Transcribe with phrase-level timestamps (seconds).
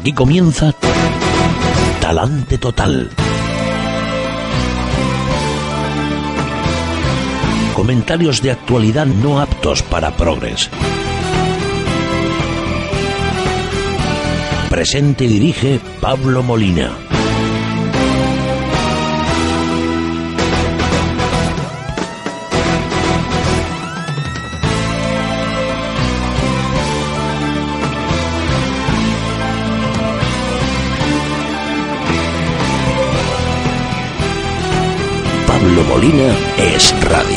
[0.00, 0.74] Aquí comienza
[2.00, 3.10] Talante Total.
[7.74, 10.70] Comentarios de actualidad no aptos para progres.
[14.70, 17.09] Presente y dirige Pablo Molina.
[35.84, 37.36] Molina es radio.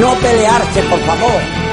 [0.00, 1.69] No pelearse, por favor.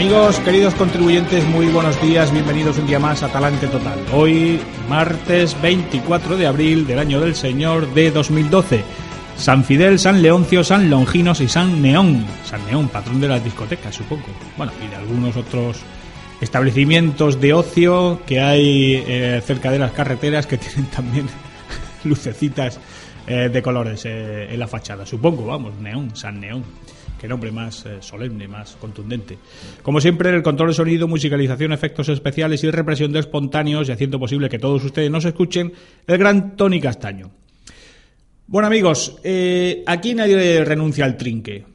[0.00, 3.98] Amigos, queridos contribuyentes, muy buenos días, bienvenidos un día más a Talante Total.
[4.14, 8.82] Hoy, martes 24 de abril del año del Señor de 2012.
[9.36, 12.24] San Fidel, San Leoncio, San Longinos y San Neón.
[12.46, 14.24] San Neón, patrón de las discotecas, supongo.
[14.56, 15.82] Bueno, y de algunos otros
[16.40, 21.28] establecimientos de ocio que hay eh, cerca de las carreteras que tienen también
[22.04, 22.80] lucecitas
[23.26, 25.04] eh, de colores eh, en la fachada.
[25.04, 26.64] Supongo, vamos, Neón, San Neón.
[27.20, 29.36] Qué nombre más eh, solemne, más contundente.
[29.82, 34.18] Como siempre, el control de sonido, musicalización, efectos especiales y represión de espontáneos y haciendo
[34.18, 35.70] posible que todos ustedes nos escuchen,
[36.06, 37.30] el gran Tony Castaño.
[38.46, 41.66] Bueno amigos, eh, aquí nadie renuncia al trinque.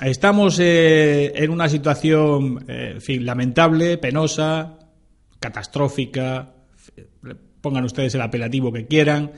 [0.00, 2.64] Estamos eh, en una situación,
[3.06, 4.78] lamentable, penosa,
[5.38, 6.54] catastrófica,
[7.60, 9.32] pongan ustedes el apelativo que quieran,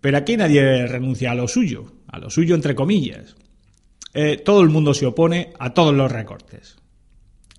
[0.00, 3.36] pero aquí nadie renuncia a lo suyo, a lo suyo entre comillas.
[4.14, 6.76] Eh, todo el mundo se opone a todos los recortes.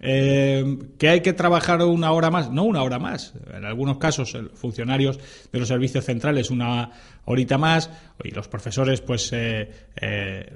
[0.01, 3.33] Eh, que hay que trabajar una hora más, no una hora más.
[3.53, 5.19] En algunos casos, funcionarios
[5.51, 6.91] de los servicios centrales una
[7.25, 7.89] horita más
[8.23, 9.69] y los profesores, pues, eh,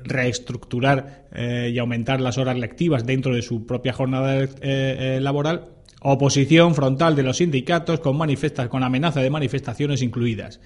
[0.04, 4.48] reestructurar y aumentar las horas lectivas dentro de su propia jornada
[5.20, 5.70] laboral.
[6.06, 10.60] Oposición frontal de los sindicatos con manifestas, con amenaza de manifestaciones incluidas.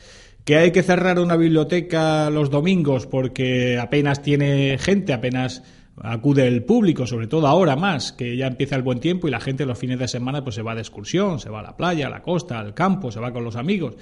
[0.48, 5.62] Que hay que cerrar una biblioteca los domingos porque apenas tiene gente, apenas
[6.02, 9.42] acude el público, sobre todo ahora más, que ya empieza el buen tiempo y la
[9.42, 12.08] gente los fines de semana pues se va de excursión, se va a la playa,
[12.08, 13.96] a la costa, al campo, se va con los amigos.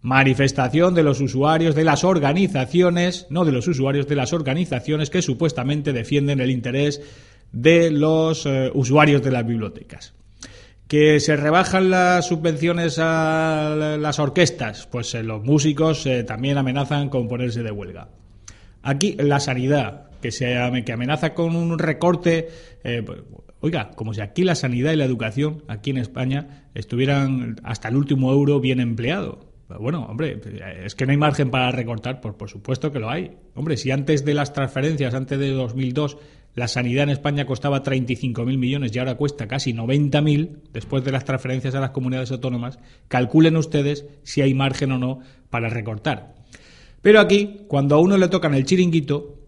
[0.00, 5.22] Manifestación de los usuarios de las organizaciones, no de los usuarios de las organizaciones que
[5.22, 7.02] supuestamente defienden el interés
[7.50, 10.14] de los eh, usuarios de las bibliotecas.
[10.94, 17.08] Que se rebajan las subvenciones a las orquestas, pues eh, los músicos eh, también amenazan
[17.08, 18.10] con ponerse de huelga.
[18.80, 20.56] Aquí la sanidad, que, se,
[20.86, 22.48] que amenaza con un recorte.
[22.84, 23.22] eh, pues,
[23.58, 27.96] oiga, como si aquí la sanidad y la educación, aquí en España, estuvieran hasta el
[27.96, 29.40] último euro bien empleado.
[29.80, 30.40] Bueno, hombre,
[30.84, 33.32] es que no hay margen para recortar, pues por supuesto que lo hay.
[33.56, 36.18] Hombre, si antes de las transferencias, antes de 2002,
[36.54, 41.24] la sanidad en España costaba 35.000 millones y ahora cuesta casi 90.000, después de las
[41.24, 42.78] transferencias a las comunidades autónomas,
[43.08, 45.20] calculen ustedes si hay margen o no
[45.50, 46.34] para recortar.
[47.02, 49.38] Pero aquí, cuando a uno le tocan el chiringuito,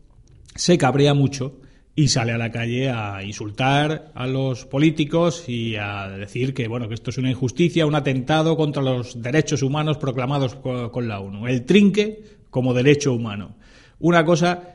[0.55, 1.61] se cabrea mucho
[1.95, 6.89] y sale a la calle a insultar a los políticos y a decir que bueno
[6.89, 11.21] que esto es una injusticia, un atentado contra los derechos humanos proclamados co- con la
[11.21, 11.47] ONU.
[11.47, 13.57] El trinque como derecho humano.
[13.99, 14.75] Una cosa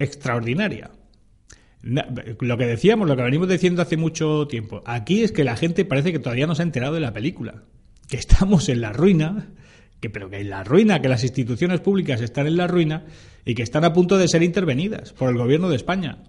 [0.00, 0.90] extraordinaria.
[1.86, 5.84] Lo que decíamos, lo que venimos diciendo hace mucho tiempo, aquí es que la gente
[5.84, 7.62] parece que todavía no se ha enterado de la película,
[8.08, 9.50] que estamos en la ruina,
[10.00, 13.04] que pero que en la ruina, que las instituciones públicas están en la ruina
[13.44, 16.24] y que están a punto de ser intervenidas por el gobierno de España.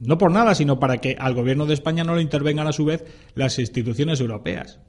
[0.00, 2.84] No por nada, sino para que al gobierno de España no lo intervengan a su
[2.84, 4.80] vez las instituciones europeas.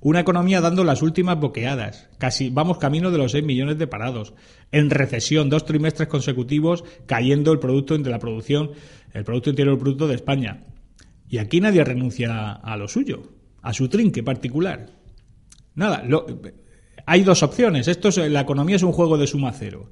[0.00, 2.08] Una economía dando las últimas boqueadas.
[2.18, 4.32] Casi vamos camino de los 6 millones de parados.
[4.70, 8.70] En recesión, dos trimestres consecutivos cayendo el producto de la producción,
[9.12, 10.64] el Producto Interior Bruto de España.
[11.28, 13.22] Y aquí nadie renuncia a lo suyo,
[13.62, 14.86] a su trinque particular.
[15.74, 16.26] Nada, lo-
[17.06, 17.88] hay dos opciones.
[17.88, 19.90] Esto es, la economía es un juego de suma cero.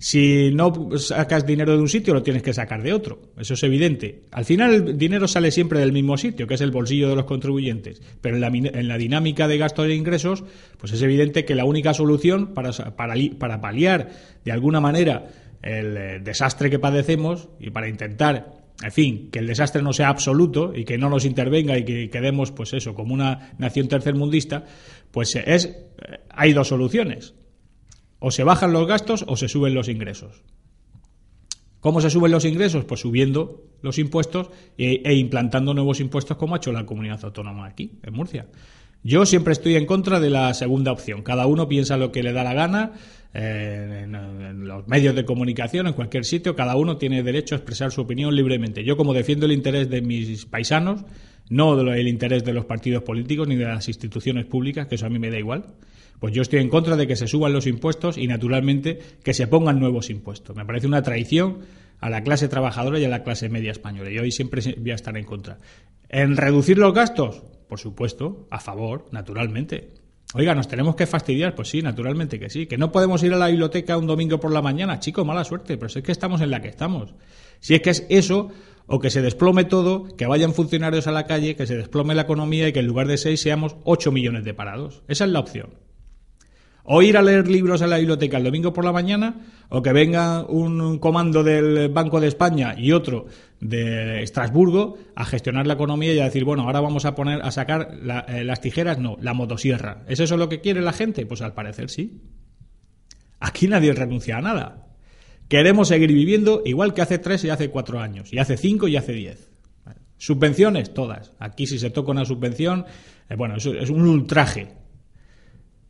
[0.00, 3.32] Si no sacas dinero de un sitio, lo tienes que sacar de otro.
[3.36, 4.22] Eso es evidente.
[4.30, 7.24] Al final, el dinero sale siempre del mismo sitio, que es el bolsillo de los
[7.24, 8.00] contribuyentes.
[8.20, 10.44] Pero en la, en la dinámica de gastos e ingresos,
[10.78, 14.10] pues es evidente que la única solución para, para, para paliar
[14.44, 15.26] de alguna manera
[15.62, 20.08] el eh, desastre que padecemos y para intentar en fin, que el desastre no sea
[20.08, 24.64] absoluto y que no nos intervenga y que quedemos, pues eso, como una nación tercermundista,
[25.10, 27.34] pues eh, es, eh, hay dos soluciones.
[28.20, 30.42] O se bajan los gastos o se suben los ingresos.
[31.80, 32.84] ¿Cómo se suben los ingresos?
[32.84, 37.66] Pues subiendo los impuestos e, e, implantando nuevos impuestos como ha hecho la comunidad autónoma
[37.66, 38.46] aquí, en Murcia.
[39.04, 41.22] Yo siempre estoy en contra de la segunda opción.
[41.22, 42.92] Cada uno piensa lo que le da la gana
[43.34, 46.56] eh, en, los medios de comunicación, en cualquier sitio.
[46.56, 48.84] Cada uno tiene derecho a expresar su opinión libremente.
[48.84, 51.04] Yo, como defiendo el interés de mis paisanos,
[51.50, 55.10] no el interés de los partidos políticos ni de las instituciones públicas, que eso a
[55.10, 55.64] mí me da igual,
[56.20, 59.46] pues yo estoy en contra de que se suban los impuestos y, naturalmente, que se
[59.46, 60.56] pongan nuevos impuestos.
[60.56, 61.58] Me parece una traición
[62.00, 64.10] a la clase trabajadora y a la clase media española.
[64.10, 65.58] Y hoy siempre voy a estar en contra.
[66.08, 67.42] ¿En reducir los gastos?
[67.68, 69.90] Por supuesto, a favor, naturalmente.
[70.34, 71.54] Oiga, ¿nos tenemos que fastidiar?
[71.54, 72.66] Pues sí, naturalmente que sí.
[72.66, 75.00] ¿Que no podemos ir a la biblioteca un domingo por la mañana?
[75.00, 77.14] Chico, mala suerte, pero es que estamos en la que estamos.
[77.60, 78.50] Si es que es eso,
[78.86, 82.22] o que se desplome todo, que vayan funcionarios a la calle, que se desplome la
[82.22, 85.02] economía y que en lugar de seis seamos ocho millones de parados.
[85.08, 85.70] Esa es la opción.
[86.84, 89.92] O ir a leer libros a la biblioteca el domingo por la mañana, o que
[89.92, 93.26] venga un comando del Banco de España y otro
[93.60, 97.50] de Estrasburgo a gestionar la economía y a decir, bueno, ahora vamos a poner a
[97.50, 100.04] sacar eh, las tijeras, no, la motosierra.
[100.08, 101.26] ¿Es eso lo que quiere la gente?
[101.26, 102.22] Pues al parecer sí.
[103.40, 104.86] Aquí nadie renuncia a nada.
[105.48, 108.96] Queremos seguir viviendo igual que hace tres y hace cuatro años, y hace cinco y
[108.96, 109.50] hace diez.
[110.18, 111.32] Subvenciones, todas.
[111.38, 112.84] Aquí si se toca una subvención,
[113.28, 114.74] eh, bueno, eso es un ultraje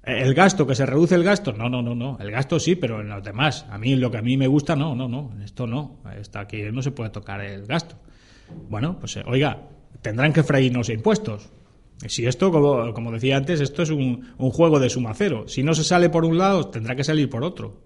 [0.08, 2.16] el gasto, que se reduce el gasto, no, no, no, no.
[2.19, 3.66] El gasto sí, pero en los demás.
[3.69, 5.32] A mí, lo que a mí me gusta, no, no, no.
[5.44, 5.99] Esto no.
[6.19, 7.96] Está aquí no se puede tocar el gasto.
[8.70, 9.69] Bueno, pues eh, oiga,
[10.00, 11.50] tendrán que freírnos impuestos.
[12.06, 15.44] Si esto, como, como, decía antes, esto es un, un, juego de suma cero.
[15.46, 17.82] Si no se sale por un lado, tendrá que salir por otro.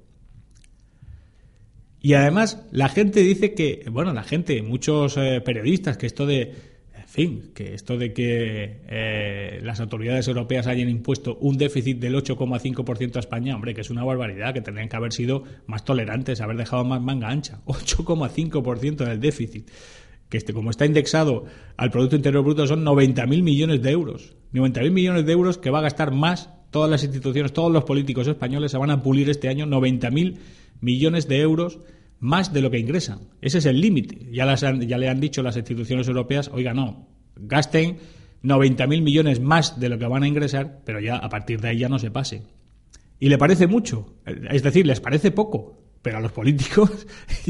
[1.99, 6.72] Y además, la gente dice que, bueno, la gente, muchos eh, periodistas, que esto de
[7.13, 13.17] fin, que esto de que eh, las autoridades europeas hayan impuesto un déficit del 8,5%
[13.17, 16.57] a España, hombre, que es una barbaridad, que tendrían que haber sido más tolerantes, haber
[16.57, 17.61] dejado más manga ancha.
[17.67, 19.71] 8,5% del déficit.
[20.31, 21.45] Que este, como está indexado
[21.77, 24.35] al Producto Interior Bruto son 90.000 millones de euros.
[24.55, 28.27] 90.000 millones de euros que va a gastar más todas las instituciones, todos los políticos
[28.27, 30.39] españoles se van a pulir este año 90.000
[30.81, 31.79] millones de euros
[32.23, 33.19] más de lo que ingresan.
[33.41, 34.29] Ese es el límite.
[34.31, 37.99] Ya, ya le han dicho las instituciones europeas, oiga, no, gasten
[38.45, 41.79] 90.000 millones más de lo que van a ingresar, pero ya a partir de ahí
[41.79, 42.45] ya no se pase.
[43.19, 47.09] Y le parece mucho, es decir, les parece poco, pero a los políticos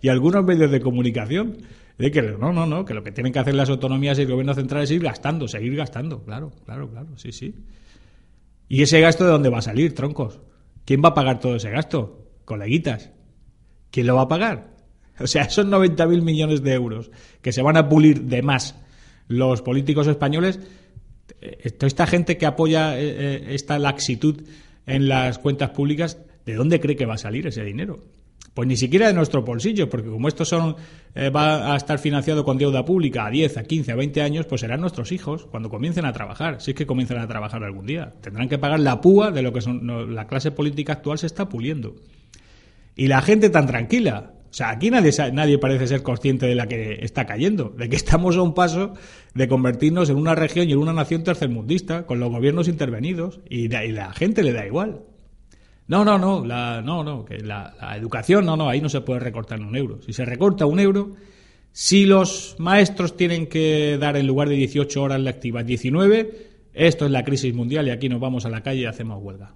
[0.00, 1.58] y a, algunos medios de comunicación,
[1.98, 4.30] de que no, no, no, que lo que tienen que hacer las autonomías y el
[4.30, 7.54] gobierno central es ir gastando, seguir gastando, claro, claro, claro, sí, sí.
[8.66, 10.40] ¿Y ese gasto de dónde va a salir, troncos?
[10.86, 12.30] ¿Quién va a pagar todo ese gasto?
[12.46, 13.10] Coleguitas.
[13.90, 14.76] ¿Quién lo va a pagar?
[15.18, 17.10] O sea, esos 90.000 millones de euros
[17.40, 18.74] que se van a pulir de más
[19.28, 20.60] los políticos españoles,
[21.40, 24.42] eh, toda esta gente que apoya eh, eh, esta laxitud
[24.86, 28.04] en las cuentas públicas, ¿de dónde cree que va a salir ese dinero?
[28.54, 30.76] Pues ni siquiera de nuestro bolsillo, porque como esto son,
[31.14, 34.62] va a estar financiado con deuda pública a 10, a 15, a 20 años, pues
[34.62, 38.14] serán nuestros hijos cuando comiencen a trabajar, si es que comienzan a trabajar algún día.
[38.22, 41.50] Tendrán que pagar la púa de lo que son, la clase política actual se está
[41.50, 41.96] puliendo.
[42.96, 44.32] Y la gente tan tranquila.
[44.50, 47.96] O sea, aquí nadie, nadie parece ser consciente de la que está cayendo, de que
[47.96, 48.94] estamos a un paso
[49.34, 53.68] de convertirnos en una región y en una nación tercermundista, con los gobiernos intervenidos, y,
[53.68, 55.02] la gente le da igual.
[55.88, 59.20] No, no, no, la, no, no, que la, educación, no, no, ahí no se puede
[59.20, 60.00] recortar un euro.
[60.00, 61.14] Si se recorta un euro,
[61.70, 67.10] si los maestros tienen que dar en lugar de 18 horas lectivas 19, esto es
[67.10, 69.54] la crisis mundial y aquí nos vamos a la calle y hacemos huelga.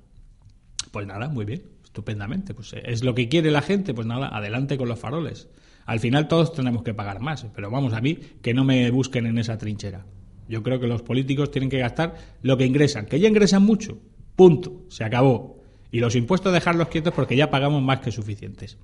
[0.93, 2.55] Pues nada, muy bien estupendamente.
[2.55, 5.49] Pues eh, es lo que quiere la gente, pues nada, adelante con los faroles.
[5.87, 9.27] Al final todos tenemos que pagar más, pero vamos a mí que no me busquen
[9.27, 10.07] en esa trinchera.
[10.49, 13.99] Yo creo que los políticos tienen que gastar lo que ingresan, que ya ingresan mucho,
[14.37, 15.61] punto, se acabó.
[15.93, 18.79] Y los impuestos dejarlos quietos porque ya pagamos más que suficientes.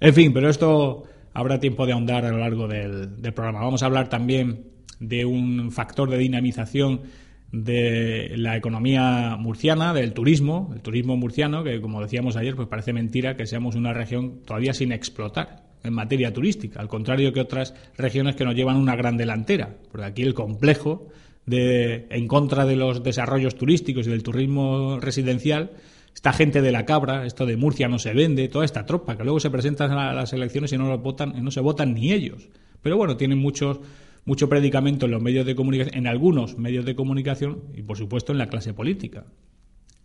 [0.00, 3.60] En fin, pero esto habrá tiempo de ahondar a lo largo del, del programa.
[3.60, 7.02] Vamos a hablar también de un factor de dinamización
[7.52, 12.94] de la economía murciana, del turismo, el turismo murciano, que como decíamos ayer, pues parece
[12.94, 17.74] mentira que seamos una región todavía sin explotar en materia turística, al contrario que otras
[17.98, 21.08] regiones que nos llevan una gran delantera, porque aquí el complejo
[21.44, 25.72] de en contra de los desarrollos turísticos y del turismo residencial,
[26.14, 29.24] esta gente de la cabra, esto de Murcia no se vende, toda esta tropa que
[29.24, 32.48] luego se presentan a las elecciones y no votan, no se votan ni ellos.
[32.80, 33.80] Pero bueno, tienen muchos
[34.24, 38.32] mucho predicamento en los medios de comunicación, en algunos medios de comunicación y por supuesto
[38.32, 39.24] en la clase política,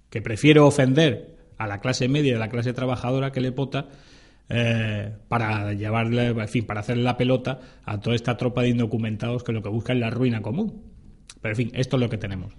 [0.10, 3.90] que prefiero ofender a la clase media y a la clase trabajadora que le pota
[4.50, 9.44] eh, para llevarle, en fin, para hacerle la pelota a toda esta tropa de indocumentados
[9.44, 10.82] que lo que busca es la ruina común.
[11.42, 12.54] Pero en fin, esto es lo que tenemos.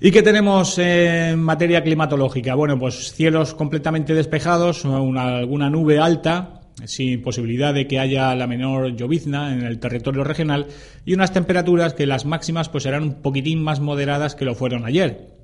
[0.00, 2.54] ¿Y qué tenemos en materia climatológica?
[2.54, 8.46] Bueno, pues cielos completamente despejados, una, alguna nube alta sin posibilidad de que haya la
[8.46, 10.66] menor llovizna en el territorio regional
[11.04, 14.84] y unas temperaturas que las máximas pues serán un poquitín más moderadas que lo fueron
[14.84, 15.34] ayer.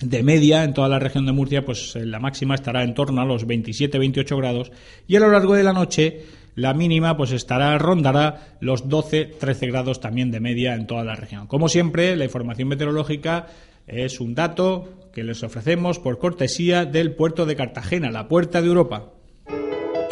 [0.00, 3.24] De media, en toda la región de Murcia, pues la máxima estará en torno a
[3.24, 4.72] los 27-28 grados
[5.06, 6.24] y a lo largo de la noche
[6.56, 11.46] la mínima pues estará rondará los 12-13 grados también de media en toda la región.
[11.46, 13.46] Como siempre, la información meteorológica
[13.86, 18.68] es un dato que les ofrecemos por cortesía del puerto de Cartagena, la puerta de
[18.68, 19.12] Europa.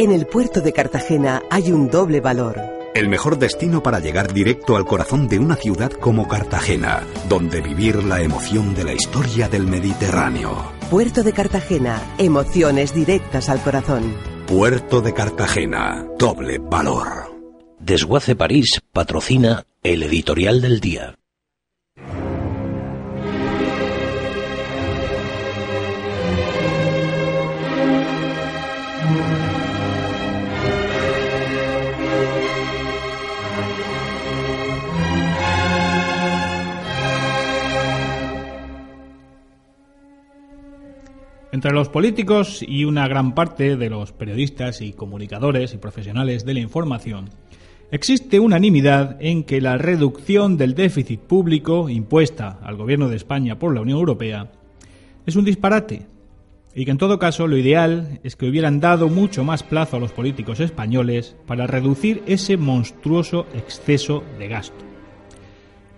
[0.02, 2.61] En el puerto de Cartagena hay un doble valor.
[2.92, 8.02] El mejor destino para llegar directo al corazón de una ciudad como Cartagena, donde vivir
[8.02, 10.73] la emoción de la historia del Mediterráneo.
[10.90, 14.16] Puerto de Cartagena, emociones directas al corazón.
[14.49, 17.32] Puerto de Cartagena, doble valor.
[17.78, 21.14] Desguace París patrocina el editorial del día.
[41.52, 46.54] Entre los políticos y una gran parte de los periodistas y comunicadores y profesionales de
[46.54, 47.28] la información,
[47.90, 53.75] existe unanimidad en que la reducción del déficit público impuesta al Gobierno de España por
[53.75, 54.50] la Unión Europea
[55.26, 56.06] es un disparate
[56.75, 60.00] y que en todo caso lo ideal es que hubieran dado mucho más plazo a
[60.00, 64.85] los políticos españoles para reducir ese monstruoso exceso de gasto.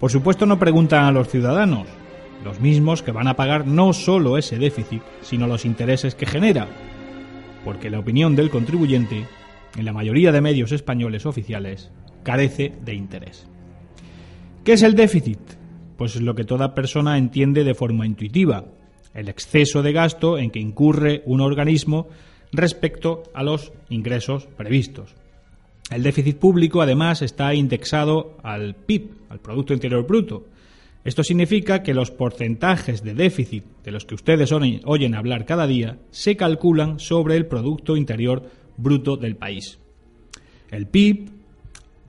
[0.00, 1.87] Por supuesto no preguntan a los ciudadanos,
[2.43, 6.69] los mismos que van a pagar no solo ese déficit, sino los intereses que genera,
[7.64, 9.26] porque la opinión del contribuyente,
[9.76, 11.91] en la mayoría de medios españoles oficiales,
[12.23, 13.47] carece de interés.
[14.64, 15.38] ¿Qué es el déficit?
[15.97, 18.64] Pues es lo que toda persona entiende de forma intuitiva,
[19.14, 22.09] el exceso de gasto en que incurre un organismo
[22.53, 25.14] respecto a los ingresos previstos.
[25.91, 30.47] El déficit público, además, está indexado al PIB, al Producto Interior Bruto,
[31.04, 35.99] esto significa que los porcentajes de déficit de los que ustedes oyen hablar cada día
[36.11, 39.78] se calculan sobre el Producto Interior Bruto del país.
[40.70, 41.30] El PIB,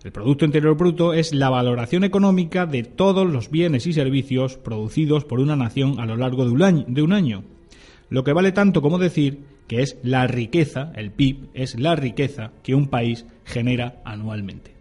[0.04, 5.26] el Producto Interior Bruto, es la valoración económica de todos los bienes y servicios producidos
[5.26, 7.44] por una nación a lo largo de un año, de un año
[8.10, 12.52] lo que vale tanto como decir que es la riqueza, el PIB es la riqueza
[12.64, 14.76] que un país genera anualmente.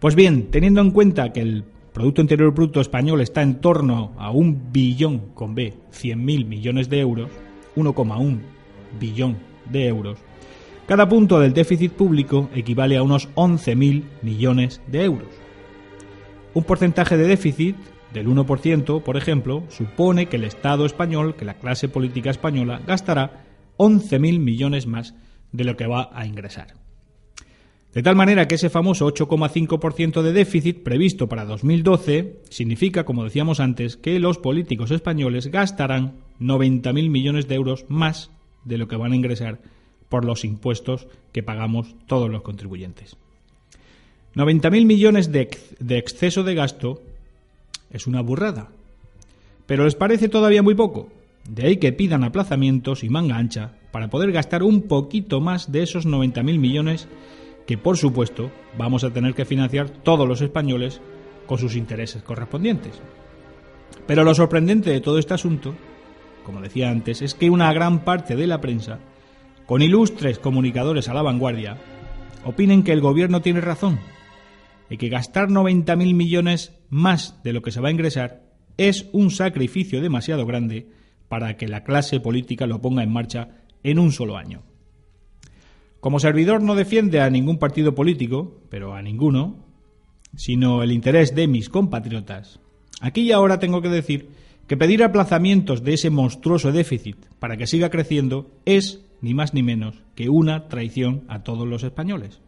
[0.00, 4.30] Pues bien, teniendo en cuenta que el Producto Interior Bruto español está en torno a
[4.30, 7.30] un billón con B, 100.000 millones de euros,
[7.74, 8.38] 1,1
[9.00, 9.38] billón
[9.70, 10.18] de euros.
[10.86, 15.28] Cada punto del déficit público equivale a unos 11.000 millones de euros.
[16.54, 17.76] Un porcentaje de déficit
[18.12, 23.44] del 1%, por ejemplo, supone que el Estado español, que la clase política española, gastará
[23.78, 25.14] 11.000 millones más
[25.52, 26.79] de lo que va a ingresar.
[27.94, 33.58] De tal manera que ese famoso 8,5% de déficit previsto para 2012 significa, como decíamos
[33.58, 38.30] antes, que los políticos españoles gastarán 90.000 millones de euros más
[38.64, 39.58] de lo que van a ingresar
[40.08, 43.16] por los impuestos que pagamos todos los contribuyentes.
[44.36, 45.48] 90.000 millones de,
[45.88, 47.02] exceso de gasto
[47.90, 48.68] es una burrada.
[49.66, 51.08] Pero les parece todavía muy poco.
[51.48, 55.82] De ahí que pidan aplazamientos y manga ancha para poder gastar un poquito más de
[55.82, 57.08] esos 90.000 millones
[57.70, 61.00] que por supuesto vamos a tener que financiar todos los españoles
[61.46, 63.00] con sus intereses correspondientes.
[64.08, 65.76] Pero lo sorprendente de todo este asunto,
[66.44, 68.98] como decía antes, es que una gran parte de la prensa,
[69.66, 71.76] con ilustres comunicadores a la vanguardia,
[72.44, 74.00] opinen que el gobierno tiene razón
[74.88, 78.42] y que gastar 90.000 millones más de lo que se va a ingresar
[78.78, 80.88] es un sacrificio demasiado grande
[81.28, 84.64] para que la clase política lo ponga en marcha en un solo año.
[86.00, 89.66] Como servidor no defiende a ningún partido político, pero a ninguno,
[90.34, 92.58] sino el interés de mis compatriotas.
[93.00, 94.30] Aquí y ahora tengo que decir
[94.66, 99.62] que pedir aplazamientos de ese monstruoso déficit para que siga creciendo es ni más ni
[99.62, 102.40] menos que una traición a todos los españoles.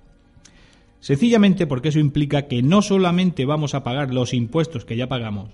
[1.00, 5.50] Sencillamente porque eso implica que no solamente vamos a pagar los impuestos que ya pagamos,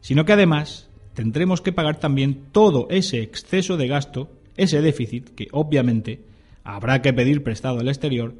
[0.00, 5.48] sino que además tendremos que pagar también todo ese exceso de gasto, ese déficit que
[5.52, 6.29] obviamente
[6.64, 8.36] habrá que pedir prestado al exterior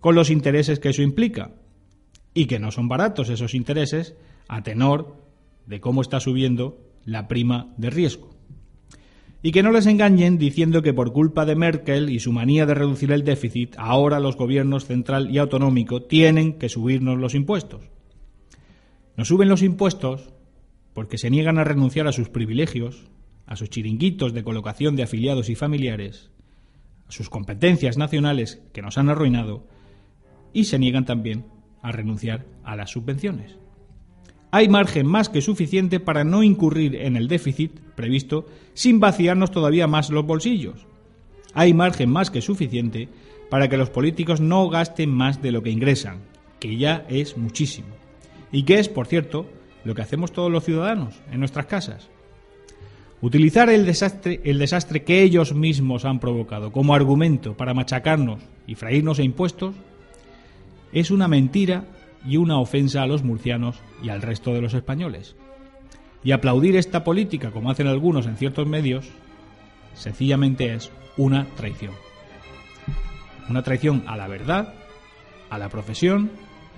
[0.00, 1.52] con los intereses que eso implica.
[2.34, 4.14] Y que no son baratos esos intereses
[4.48, 5.16] a tenor
[5.66, 8.30] de cómo está subiendo la prima de riesgo.
[9.42, 12.74] Y que no les engañen diciendo que por culpa de Merkel y su manía de
[12.74, 17.82] reducir el déficit, ahora los gobiernos central y autonómico tienen que subirnos los impuestos.
[19.16, 20.32] Nos suben los impuestos
[20.94, 23.10] porque se niegan a renunciar a sus privilegios,
[23.46, 26.30] a sus chiringuitos de colocación de afiliados y familiares,
[27.12, 29.66] sus competencias nacionales que nos han arruinado
[30.54, 31.44] y se niegan también
[31.82, 33.58] a renunciar a las subvenciones.
[34.50, 39.86] Hay margen más que suficiente para no incurrir en el déficit previsto sin vaciarnos todavía
[39.86, 40.86] más los bolsillos.
[41.52, 43.10] Hay margen más que suficiente
[43.50, 46.20] para que los políticos no gasten más de lo que ingresan,
[46.60, 47.88] que ya es muchísimo.
[48.50, 49.46] Y que es, por cierto,
[49.84, 52.08] lo que hacemos todos los ciudadanos en nuestras casas.
[53.22, 58.74] Utilizar el desastre, el desastre que ellos mismos han provocado como argumento para machacarnos y
[58.74, 59.76] freírnos a impuestos
[60.92, 61.84] es una mentira
[62.26, 65.36] y una ofensa a los murcianos y al resto de los españoles.
[66.24, 69.08] Y aplaudir esta política, como hacen algunos en ciertos medios,
[69.94, 71.92] sencillamente es una traición.
[73.48, 74.74] Una traición a la verdad,
[75.48, 76.32] a la profesión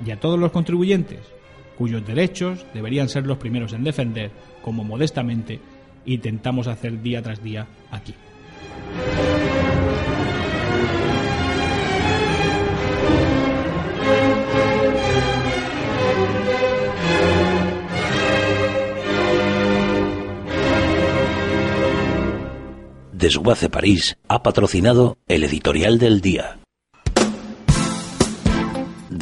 [0.05, 1.21] y a todos los contribuyentes,
[1.79, 4.31] cuyos derechos deberían ser los primeros en defender,
[4.63, 5.61] como modestamente
[6.07, 8.15] intentamos hacer día tras día aquí.
[23.13, 26.63] Desguace París ha patrocinado el editorial del día.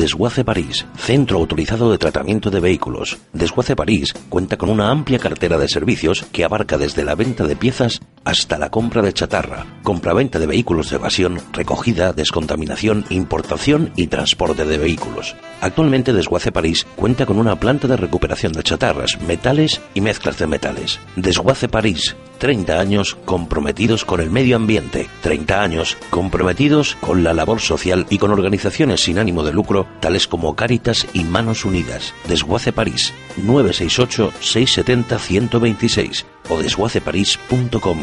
[0.03, 3.19] Desguace París, centro autorizado de tratamiento de vehículos.
[3.33, 7.55] Desguace París cuenta con una amplia cartera de servicios que abarca desde la venta de
[7.55, 14.09] piezas hasta la compra de chatarra, compra-venta de vehículos de evasión, recogida, descontaminación, importación y
[14.09, 15.37] transporte de vehículos.
[15.61, 20.49] Actualmente Desguace París cuenta con una planta de recuperación de chatarras, metales y mezclas de
[20.49, 20.99] metales.
[21.15, 27.61] Desguace París, 30 años comprometidos con el medio ambiente, 30 años comprometidos con la labor
[27.61, 32.15] social y con organizaciones sin ánimo de lucro tales como Cáritas y Manos Unidas.
[32.29, 37.99] Desguace París, 968-670-126 o desguaceparís.com.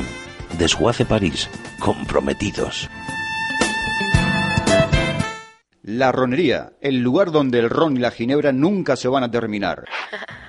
[0.58, 2.89] Desguace París, comprometidos.
[5.84, 9.86] La ronería, el lugar donde el ron y la ginebra nunca se van a terminar.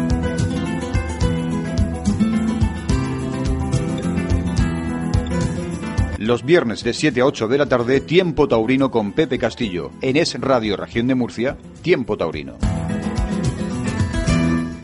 [6.21, 9.89] Los viernes de 7 a 8 de la tarde, Tiempo Taurino con Pepe Castillo.
[10.03, 12.57] En Es Radio Región de Murcia, Tiempo Taurino.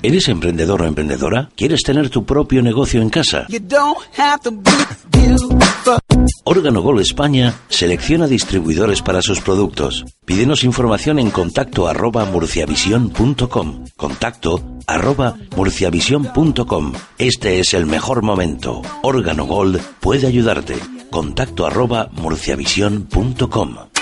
[0.02, 1.50] ¿Eres emprendedor o emprendedora?
[1.56, 3.46] ¿Quieres tener tu propio negocio en casa?
[6.44, 10.06] Órgano Gol España selecciona distribuidores para sus productos.
[10.26, 13.86] Pídenos información en contacto arroba murciavision.com.
[13.96, 16.94] Contacto arroba murciavision.com.
[17.18, 18.82] Este es el mejor momento.
[19.04, 20.76] Órgano Gold puede ayudarte
[21.10, 23.97] contacto arroba murciavision.com.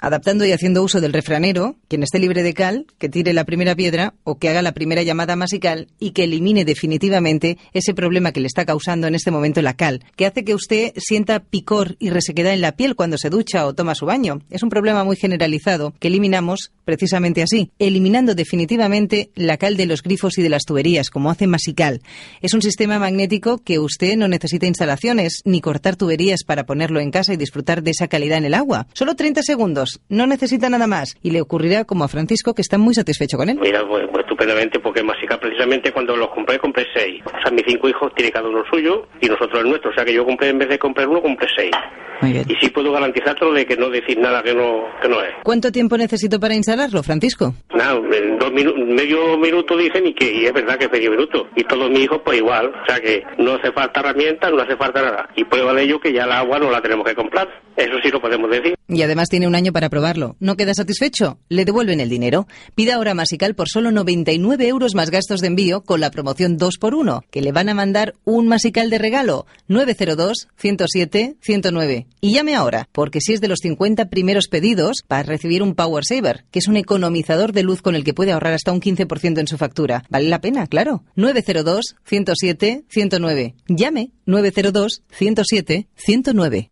[0.00, 3.76] Adaptando y haciendo uso del refranero, quien esté libre de cal, que tire la primera
[3.76, 8.40] piedra o que haga la primera llamada masical y que elimine definitivamente ese problema que
[8.40, 12.08] le está causando en este momento la cal, que hace que usted sienta picor y
[12.08, 14.40] resequedad en la piel cuando se ducha o toma su baño.
[14.48, 20.02] Es un problema muy generalizado que eliminamos precisamente así, eliminando definitivamente la cal de los
[20.02, 22.00] grifos y de las tuberías, como hace Masical.
[22.40, 27.10] Es un sistema magnético que usted no necesita instalaciones ni cortar tuberías para ponerlo en
[27.10, 28.86] casa y disfrutar de esa calidad en el agua.
[28.94, 32.78] Solo 30 segundos, no necesita nada más y le ocurrirá como a Francisco que está
[32.78, 33.58] muy satisfecho con él.
[33.60, 37.22] Mira, pues, pues estupendamente porque Masical precisamente cuando los compré compré seis.
[37.26, 39.90] O sea, mis cinco hijos tienen cada uno suyo y nosotros el nuestro.
[39.90, 41.70] O sea que yo compré en vez de comprar uno compré seis.
[42.22, 42.44] Muy bien.
[42.48, 45.30] Y sí puedo garantizártelo de que no decir nada que no, que no es.
[45.42, 47.54] ¿Cuánto tiempo necesito para instalarlo, Francisco?
[47.74, 51.10] Nada, en dos minu- medio minuto dicen y que y es verdad que es medio
[51.12, 51.46] minuto.
[51.56, 52.66] Y todos mis hijos pues igual.
[52.68, 55.28] O sea que no hace falta herramientas, no hace falta nada.
[55.36, 57.48] Y prueba de ello que ya el agua no la tenemos que comprar.
[57.76, 58.74] Eso sí lo podemos decir.
[58.88, 60.36] Y además tiene un año para probarlo.
[60.40, 61.38] ¿No queda satisfecho?
[61.48, 62.46] Le devuelven el dinero.
[62.74, 63.90] Pida ahora Masical por solo
[64.38, 68.14] 99 euros más gastos de envío con la promoción 2x1, que le van a mandar
[68.24, 69.46] un Masical de regalo.
[69.68, 72.06] 902-107-109.
[72.20, 75.74] Y llame ahora, porque si es de los 50 primeros pedidos, va a recibir un
[75.74, 78.80] Power Saver, que es un economizador de luz con el que puede ahorrar hasta un
[78.80, 80.04] 15% en su factura.
[80.08, 81.04] Vale la pena, claro.
[81.16, 83.54] 902-107-109.
[83.68, 86.70] Llame 902-107-109.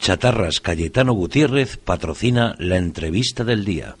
[0.00, 3.96] Chatarras Cayetano Gutiérrez patrocina la entrevista del día.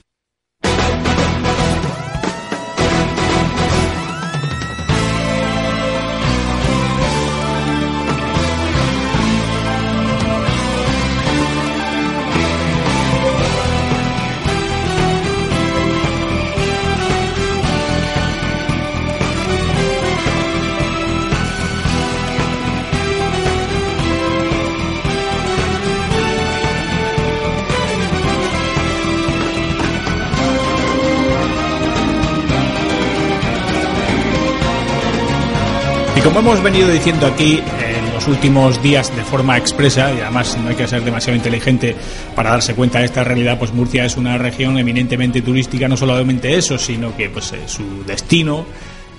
[36.20, 40.54] Y como hemos venido diciendo aquí en los últimos días de forma expresa, y además
[40.62, 41.96] no hay que ser demasiado inteligente
[42.36, 46.54] para darse cuenta de esta realidad, pues Murcia es una región eminentemente turística, no solamente
[46.56, 48.66] eso, sino que pues eh, su destino,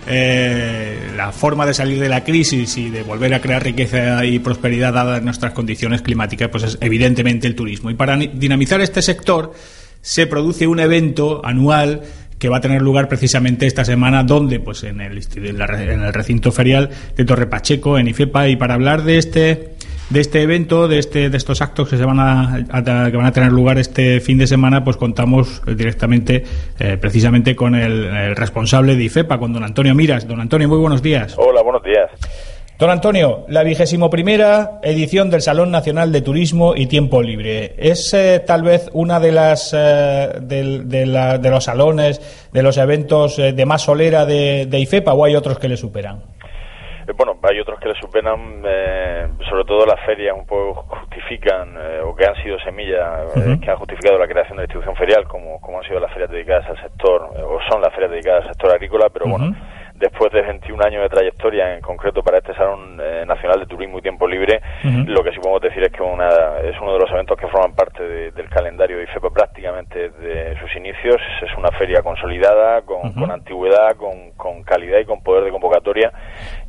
[0.06, 4.38] eh, la forma de salir de la crisis y de volver a crear riqueza y
[4.38, 7.90] prosperidad dadas nuestras condiciones climáticas, pues es evidentemente el turismo.
[7.90, 9.54] Y para dinamizar este sector
[10.02, 12.04] se produce un evento anual
[12.42, 16.52] que va a tener lugar precisamente esta semana, donde pues en el, en el recinto
[16.52, 19.76] ferial de Torre Pacheco, en IFEPA, y para hablar de este
[20.10, 22.66] de este evento, de este de estos actos que se van a,
[23.12, 26.44] que van a tener lugar este fin de semana, pues contamos directamente,
[26.80, 30.28] eh, precisamente con el, el responsable de IFEPA, con don Antonio Miras.
[30.28, 31.36] Don Antonio, muy buenos días.
[31.38, 32.01] Hola, buenos días.
[32.82, 37.76] Don Antonio, la vigésimo primera edición del Salón Nacional de Turismo y Tiempo Libre.
[37.78, 42.80] ¿Es eh, tal vez una de las eh, de, la- de los salones, de los
[42.80, 46.24] eventos eh, de más solera de, de IFEPA o hay otros que le superan?
[47.08, 51.78] Eh, Bueno, hay otros que le superan, eh, sobre todo las ferias un poco justifican
[52.04, 53.06] o que han sido semillas
[53.62, 56.32] que han justificado la creación de la institución ferial, como, como han sido las ferias
[56.32, 59.56] dedicadas al sector, o son las ferias dedicadas al sector agrícola, pero bueno,
[60.02, 64.00] después de 21 años de trayectoria, en concreto para este Salón eh, Nacional de Turismo
[64.00, 64.60] y Tiempo Libre,
[65.06, 66.28] lo que sí podemos decir es que una,
[66.64, 70.60] es uno de los eventos que forman parte de- del calendario de IFEPA prácticamente desde
[70.60, 71.16] sus inicios.
[71.42, 76.12] Es una feria consolidada, con, antigüedad, con, con calidad y con poder de convocatoria.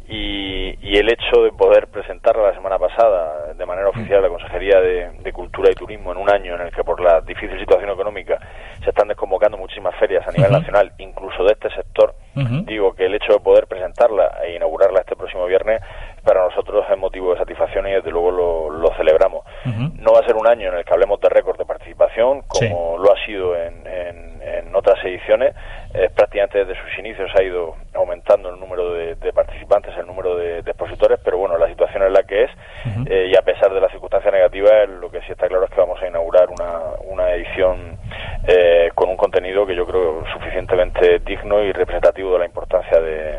[0.09, 4.29] Y, y el hecho de poder presentarla la semana pasada de manera oficial a la
[4.29, 7.59] Consejería de, de Cultura y Turismo en un año en el que por la difícil
[7.59, 8.39] situación económica
[8.85, 12.65] se están desconvocando muchísimas ferias a nivel nacional, incluso de este sector, Ujú.
[12.67, 15.81] digo que el hecho de poder presentarla e inaugurarla este próximo viernes
[16.25, 19.45] para nosotros es motivo de satisfacción y desde luego lo, lo celebramos.
[19.65, 19.93] Ujú.
[20.03, 22.69] No va a ser un año en el que hablemos de récord de participación, Sí.
[22.69, 25.55] como lo ha sido en, en- en otras ediciones.
[25.95, 30.35] Eh, prácticamente desde sus inicios ha ido aumentando el número de, de participantes, el número
[30.37, 32.51] de, de expositores, pero bueno, la situación es la que es
[32.87, 33.05] Ujú.
[33.09, 35.81] eh, y a pesar de las circunstancias negativas, lo que sí está claro es que
[35.81, 37.99] vamos a inaugurar una, una edición
[38.49, 43.39] eh, con un contenido que yo creo suficientemente digno y representativo de la importancia de-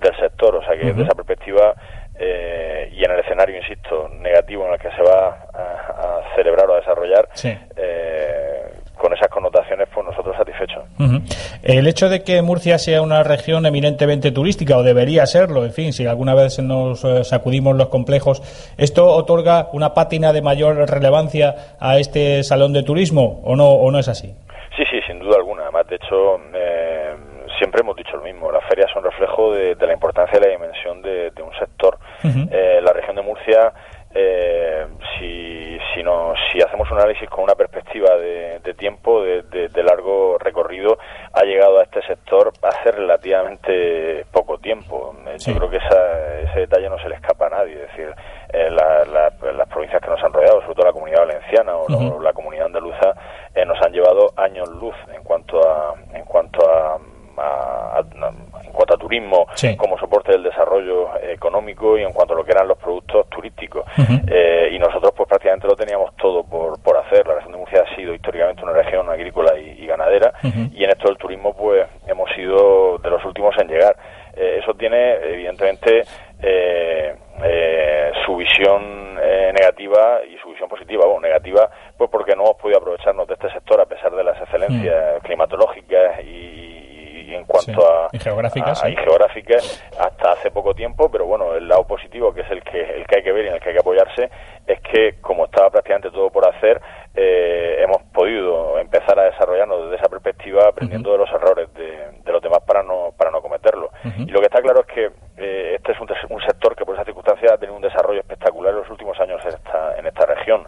[0.00, 0.56] del sector.
[0.56, 0.88] O sea que Ujú.
[0.88, 1.74] desde esa perspectiva
[2.18, 6.68] eh, y en el escenario, insisto, negativo en el que se va a, a celebrar
[6.68, 7.56] o a desarrollar, Sí.
[7.76, 8.62] eh,
[8.96, 10.84] con esas connotaciones, pues nosotros satisfechos.
[11.00, 11.18] Ujú.
[11.64, 15.92] El hecho de que Murcia sea una región eminentemente turística, o debería serlo, en fin,
[15.92, 18.42] si alguna vez nos eh, sacudimos los complejos,
[18.76, 23.90] ¿esto otorga una pátina de mayor relevancia a este salón de turismo o no, o
[23.92, 24.34] no es así?
[24.76, 25.62] Sí, sí, sin duda alguna.
[25.64, 27.14] Además, de hecho, eh,
[27.58, 28.50] siempre hemos dicho lo mismo.
[28.50, 31.98] Las ferias son reflejo de, de la importancia y la dimensión de, de un sector.
[32.24, 32.48] Ujú.
[32.50, 33.70] Eh, la región de Murcia,
[34.14, 34.86] eh,
[35.18, 39.68] si, si, no, si hacemos un análisis con una perspectiva de, de tiempo, de, de-
[39.68, 40.96] de largo recorrido,
[41.34, 45.14] ha llegado a este sector hace relativamente poco tiempo.
[45.26, 47.74] Eh, Yo creo que esa- ese detalle no se le escapa a nadie.
[47.74, 48.08] Es decir,
[48.52, 51.84] eh, la- la- las provincias que nos han rodeado, sobre todo la comunidad valenciana o,
[51.84, 52.16] Ujú.
[52.16, 53.14] o la comunidad andaluza,
[53.54, 56.98] eh, nos han llevado años luz en cuanto a en cuanto a,
[57.38, 59.76] a- a- en cuanto a turismo Sí.
[59.76, 63.84] como soporte del desarrollo económico y en cuanto a lo que eran los productos turísticos.
[64.28, 67.26] Eh, y nosotros pues prácticamente lo teníamos todo por, por hacer.
[67.26, 70.90] La región de Murcia ha sido históricamente una región agrícola y, y ganadera y en
[70.90, 73.96] esto del turismo pues hemos sido de los últimos en llegar.
[74.34, 76.02] Eh, eso tiene evidentemente
[76.40, 81.04] eh, eh, su visión eh, negativa y su visión positiva.
[81.06, 84.40] Bueno, negativa pues porque no hemos podido aprovecharnos de este sector a pesar de las
[84.40, 87.86] excelencias climatológicas y, y en cuanto Sí.
[87.86, 88.92] a Y geográficas, a- sí.
[88.92, 92.80] y geográficas hasta hace poco tiempo, pero bueno, el lado positivo, que es el que,
[92.80, 94.30] el que hay que ver y en el que hay que apoyarse,
[94.66, 96.80] es que como estaba prácticamente todo por hacer,
[97.14, 102.32] eh, hemos podido empezar a desarrollarnos desde esa perspectiva, aprendiendo de los errores de, de
[102.32, 103.90] los demás para no, para no cometerlo.
[104.28, 106.84] Y lo que está claro es que eh, este es un, tes- un sector que
[106.84, 110.06] por esa circunstancia ha tenido un desarrollo espectacular en los últimos años en esta, en
[110.06, 110.64] esta región.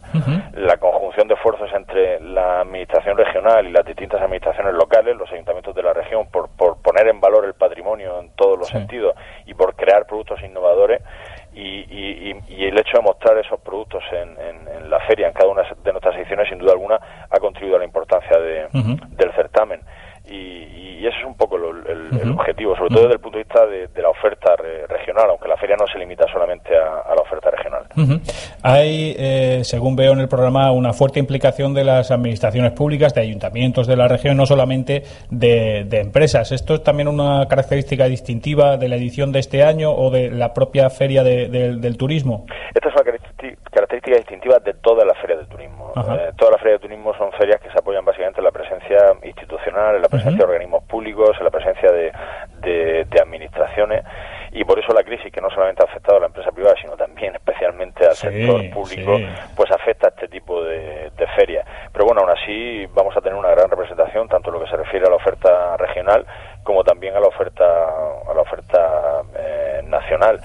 [0.54, 5.74] La conjunción de esfuerzos entre la administración regional y las distintas administraciones locales, los ayuntamientos
[5.74, 9.14] de la región, por, por poner en valor el patrimonio en todos los sentidos
[9.46, 11.02] y por crear productos innovadores
[11.54, 15.26] y, y- y- y el hecho de mostrar esos productos en, en- en la feria,
[15.28, 16.98] en cada una de nuestras ediciones, sin duda alguna,
[17.30, 18.68] ha contribuido a la importancia de-
[19.16, 19.80] del certamen.
[20.26, 23.36] Y, y ese es un poco lo- el, el objetivo, sobre todo desde el punto
[23.36, 26.74] de vista de, de la oferta re- regional, aunque la feria no se limita solamente
[26.76, 27.82] a, a la oferta regional.
[27.94, 28.14] Ujú.
[28.66, 33.20] Hay, eh, según veo en el programa, una fuerte implicación de las administraciones públicas, de
[33.20, 36.50] ayuntamientos de la región, no solamente de, de empresas.
[36.50, 40.54] ¿Esto es también una característica distintiva de la edición de este año o de la
[40.54, 42.46] propia feria de- del- del turismo?
[42.74, 43.04] Esta es una
[43.70, 45.92] característica distintiva de todas las ferias de turismo.
[45.96, 48.96] Eh, todas las ferias de turismo son ferias que se apoyan básicamente en la presencia
[49.24, 50.46] institucional, en la presencia
[50.88, 52.10] públicos, en la presencia de,
[52.62, 54.04] de- de administraciones.
[54.52, 56.96] Y por eso la crisis, que no solamente ha afectado a la empresa privada, sino
[56.96, 57.34] también
[58.34, 59.26] Sí, sector público, sí.
[59.56, 61.66] pues afecta a este tipo de, de ferias.
[61.92, 64.76] Pero bueno, aún así vamos a tener una gran representación, tanto en lo que se
[64.76, 66.26] refiere a la oferta regional
[66.62, 70.40] como también a la oferta a la oferta eh, nacional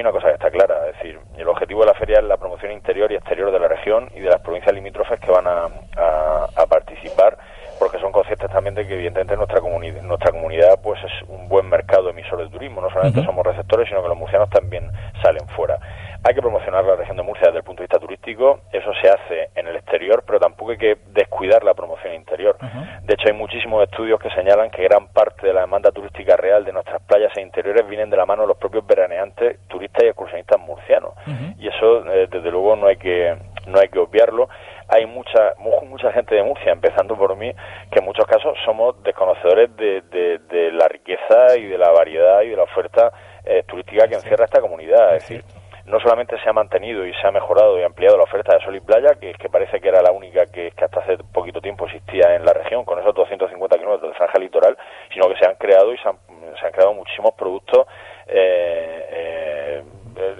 [0.00, 2.72] una cosa que está clara, es decir, el objetivo de la feria es la promoción
[2.72, 5.64] interior y exterior de la región y de las provincias limítrofes que van a,
[5.96, 7.38] a- a participar
[7.78, 11.68] porque son conscientes también de que evidentemente nuestra comunidad nuestra comunidad pues es un buen
[11.68, 13.26] mercado emisor de turismo no solamente Ujú.
[13.26, 14.90] somos receptores sino que los murcianos también
[15.22, 15.78] salen fuera
[16.26, 19.08] hay que promocionar la región de Murcia desde el punto de vista turístico eso se
[19.10, 22.56] hace en el exterior pero tampoco hay que descuidar la promoción interior
[23.02, 26.64] de hecho hay muchísimos estudios que señalan que gran parte de la demanda turística real
[26.64, 30.06] de nuestras playas e interiores vienen de la mano de los propios veraneantes turistas y
[30.06, 31.14] excursionistas murcianos
[31.58, 34.48] y eso eh, desde luego no hay que no hay que obviarlo
[34.86, 37.50] hay mucha mu- mucha gente de Murcia empezando por mí
[37.90, 42.42] que en muchos casos somos desconocedores de, de- de la riqueza y de la variedad
[42.42, 43.10] y de la oferta
[43.44, 45.44] eh, turística que encierra esta comunidad es decir
[45.86, 48.74] no solamente se ha mantenido y se ha mejorado y ampliado la oferta de sol
[48.74, 51.84] y playa, que, que parece que era la única que, que hasta hace poquito tiempo
[51.84, 54.78] existía en la región, con esos 250 kilómetros de franja litoral,
[55.12, 56.16] sino que se han creado y se han,
[56.58, 57.86] se han creado muchísimos productos
[58.26, 59.82] eh, eh,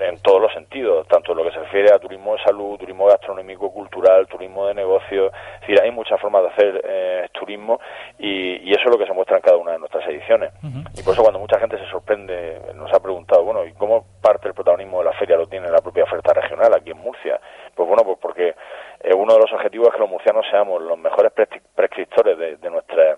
[0.08, 3.06] en todos los sentidos, tanto en lo que se refiere a turismo de salud, turismo
[3.06, 7.80] gastronómico, cultural, turismo de negocio, es decir, hay muchas formas de hacer eh, turismo
[8.18, 10.52] y, y eso es lo que se muestra en cada una de nuestras ediciones.
[10.96, 14.48] Y por eso cuando mucha gente se sorprende, nos ha preguntado, bueno, ¿y cómo parte
[14.48, 17.38] el protagonismo de la feria lo tiene la propia oferta regional aquí en Murcia?
[17.74, 18.54] Pues bueno, pues porque
[19.16, 22.70] uno de los objetivos es que los murcianos seamos los mejores prescri- prescriptores de, de
[22.70, 23.16] nuestra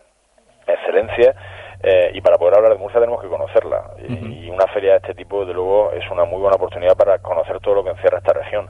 [0.66, 1.34] excelencia
[1.82, 3.90] eh, y para poder hablar de Murcia tenemos que conocerla.
[4.08, 7.18] Y, y una feria de este tipo desde luego es una muy buena oportunidad para
[7.18, 8.68] conocer todo lo que encierra esta región.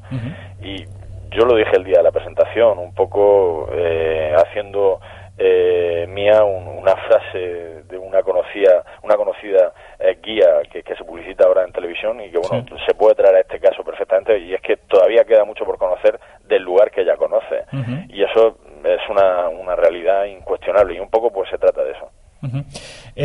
[0.60, 0.84] Y
[1.30, 5.00] yo lo dije el día de la presentación un poco eh, haciendo
[5.38, 11.62] eh, mía un- una frase de una conocida eh, guía que, que se publicita ahora
[11.64, 14.76] en televisión y que bueno se puede traer a este caso perfectamente y es que
[14.78, 17.64] todavía queda mucho por conocer del lugar que ella conoce
[18.08, 22.10] y eso es una, una realidad incuestionable y un poco pues se trata de eso
[22.42, 22.58] Ujú.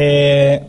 [0.03, 0.60] Eh, eh,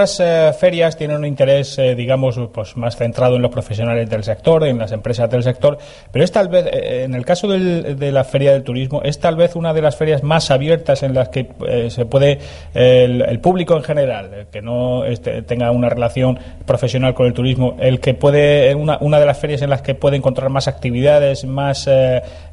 [0.00, 4.24] otras eh, ferias tienen un interés, eh, digamos, pues más centrado en los profesionales del
[4.24, 5.76] sector, en las empresas del sector,
[6.10, 9.18] pero es tal vez, eh, en el caso del- de la feria del turismo, es
[9.20, 11.48] tal vez una de las ferias más abiertas en las que
[11.90, 12.38] se puede
[12.72, 17.76] el, el público en general, que no este, tenga una relación profesional con el turismo,
[17.78, 21.84] el que puede una, de las ferias en las que puede encontrar más actividades, más,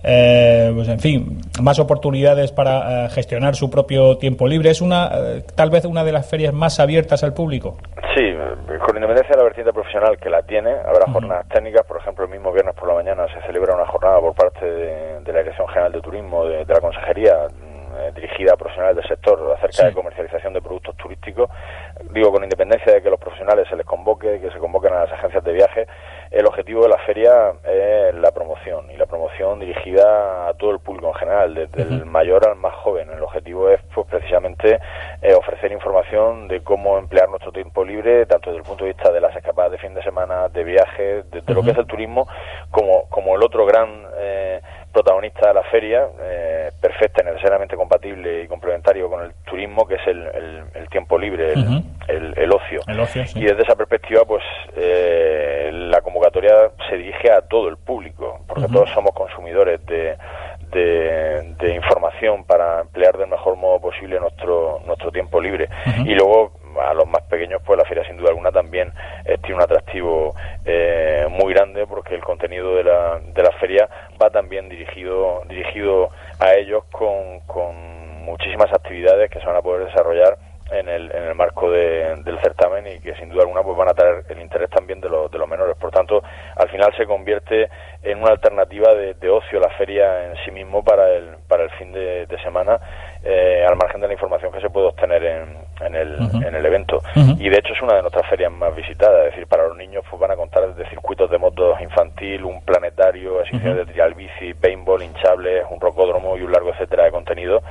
[0.02, 4.70] pues en fin, más oportunidades para gestionar su propio tiempo libre.
[4.72, 5.12] Es una,
[5.56, 7.78] tal vez una de las ferias más abiertas al público.
[8.16, 8.34] Sí,
[8.82, 11.86] con independencia de la vertiente profesional que la tiene, habrá jornadas técnicas.
[11.86, 15.20] Por ejemplo, el mismo viernes por la mañana se celebra una jornada por parte de,
[15.22, 18.98] de la Dirección General de Turismo de, de la Consejería, mm, eh, dirigida a profesionales
[18.98, 21.50] del sector acerca de comercialización de productos turísticos.
[22.12, 25.14] digo con independencia de que los profesionales se les convoque, que se convoquen a las
[25.14, 25.88] agencias de viaje,
[26.32, 30.80] el objetivo de la feria es la promoción y la promoción dirigida a todo el
[30.80, 33.10] público en general, desde el mayor al más joven.
[33.10, 34.80] El objetivo es pues precisamente
[35.22, 39.12] eh, ofrecer información de cómo emplear nuestro tiempo libre, tanto desde el punto de vista
[39.12, 41.86] de las escapadas de fin de semana, de viajes, de, de lo que es el
[41.86, 42.28] turismo,
[42.72, 44.47] como, como el otro gran eh,
[45.02, 49.96] protagonista de la feria, eh, perfecta y necesariamente compatible y complementario con el turismo, que
[49.96, 52.82] es el, el- el tiempo libre, el, ocio.
[52.88, 53.40] El ocio, sí.
[53.40, 54.44] Y desde esa perspectiva, pues
[54.76, 60.18] eh, la convocatoria se dirige a todo el público, porque todos somos consumidores de,
[60.72, 65.70] de, de información para emplear del mejor modo posible nuestro, nuestro tiempo libre.
[66.06, 68.92] Y luego a los más pequeños, pues la feria sin duda alguna también
[69.26, 70.36] eh, tiene un atractivo
[70.66, 73.88] eh, muy grande porque el contenido de la, de la feria
[74.22, 76.10] va también dirigido, dirigido
[76.40, 80.38] a ellos con, con muchísimas actividades que se van a poder desarrollar
[80.70, 83.88] en el, en el marco de- del certamen y que sin duda alguna pues van
[83.88, 85.78] a traer el interés también de, los de los menores.
[85.78, 86.22] Por tanto,
[86.58, 87.70] al final se convierte
[88.04, 91.70] en una alternativa de, de ocio la feria en sí mismo para el, para el
[91.72, 92.82] fin de, de semana,
[93.24, 96.66] eh, al margen de la información que se puede obtener en, en, el, en el
[96.66, 97.02] evento.
[97.16, 100.04] Y de hecho es una de nuestras ferias más visitadas, es decir, para los niños
[100.10, 104.54] pues van a contar desde circuitos de motos infantil, un planetario, exhibiciones de trial bici,
[104.54, 107.62] paintball, hinchables, un rocódromo y un largo etcétera de contenido.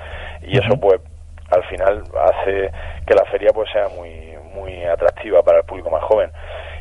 [0.42, 1.01] Y eso pues
[1.51, 2.71] al final hace
[3.07, 6.31] que la feria pues sea muy muy atractiva para el público más joven.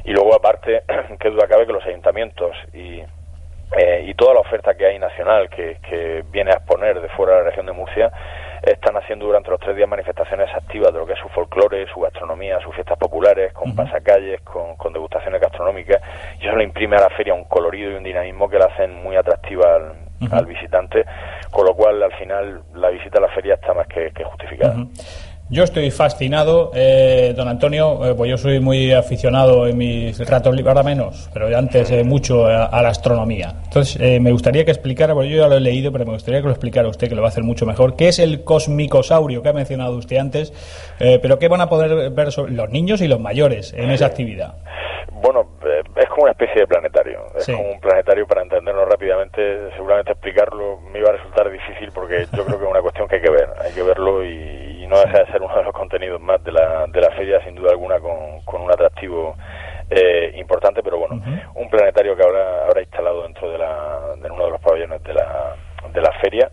[0.03, 0.83] Y luego aparte
[1.19, 3.01] que duda cabe que los ayuntamientos y
[3.77, 7.33] eh, y toda la oferta que hay nacional que, que viene a exponer de fuera
[7.33, 8.11] de la región de Murcia
[8.65, 11.99] están haciendo durante los tres días manifestaciones activas de lo que es su folclore, su
[12.01, 16.01] gastronomía, sus fiestas populares, con pasacalles, con, con degustaciones gastronómicas,
[16.39, 18.95] y eso le imprime a la feria un colorido y un dinamismo que la hacen
[19.04, 19.93] muy atractiva al,
[20.32, 21.06] al visitante,
[21.51, 24.75] con lo cual al final la visita a la feria está más que, que justificada.
[25.47, 30.55] Yo estoy fascinado, eh, don Antonio, eh, pues yo soy muy aficionado en mis ratos
[30.55, 33.53] libres, ahora menos, pero antes eh, mucho a, a la astronomía.
[33.65, 36.39] Entonces, eh, me gustaría que explicara, porque yo ya lo he leído, pero me gustaría
[36.41, 39.43] que lo explicara usted, que lo va a hacer mucho mejor, qué es el cosmicosaurio
[39.43, 40.51] que ha mencionado usted antes,
[40.99, 44.08] eh, pero qué van a poder ver sobre los niños y los mayores en esa
[44.08, 44.55] actividad.
[45.21, 45.47] Bueno,
[45.95, 47.19] es como una especie de planetario.
[47.38, 47.53] Es Sí.
[47.53, 49.69] como un planetario para entenderlo rápidamente.
[49.75, 53.15] Seguramente explicarlo me iba a resultar difícil porque yo creo que es una cuestión que
[53.15, 53.49] hay que ver.
[53.63, 56.52] Hay que verlo y, y no deja de ser uno de los contenidos más de
[56.52, 59.36] la, de la feria, sin duda alguna, con, con un atractivo
[59.89, 60.82] eh, importante.
[60.84, 61.21] Pero bueno,
[61.56, 65.13] un planetario que ahora habrá instalado dentro de, la, de uno de los pabellones de
[65.13, 65.56] la,
[65.91, 66.52] de la feria.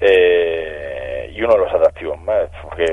[0.00, 2.84] Eh, y uno de los atractivos más, porque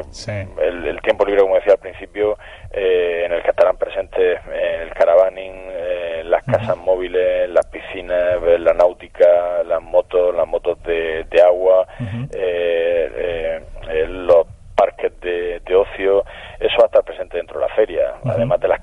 [0.62, 2.38] el, el tiempo libre, como decía al principio,
[2.72, 8.42] eh, en el que estarán presentes eh, el caravaning, eh, las casas móviles, las piscinas,
[8.44, 11.86] eh, la náutica, las motos, las motos de, de agua,
[14.08, 14.48] los
[14.82, 16.24] parques de, de ocio,
[16.60, 18.80] eso va a estar presente dentro de la feria, además de las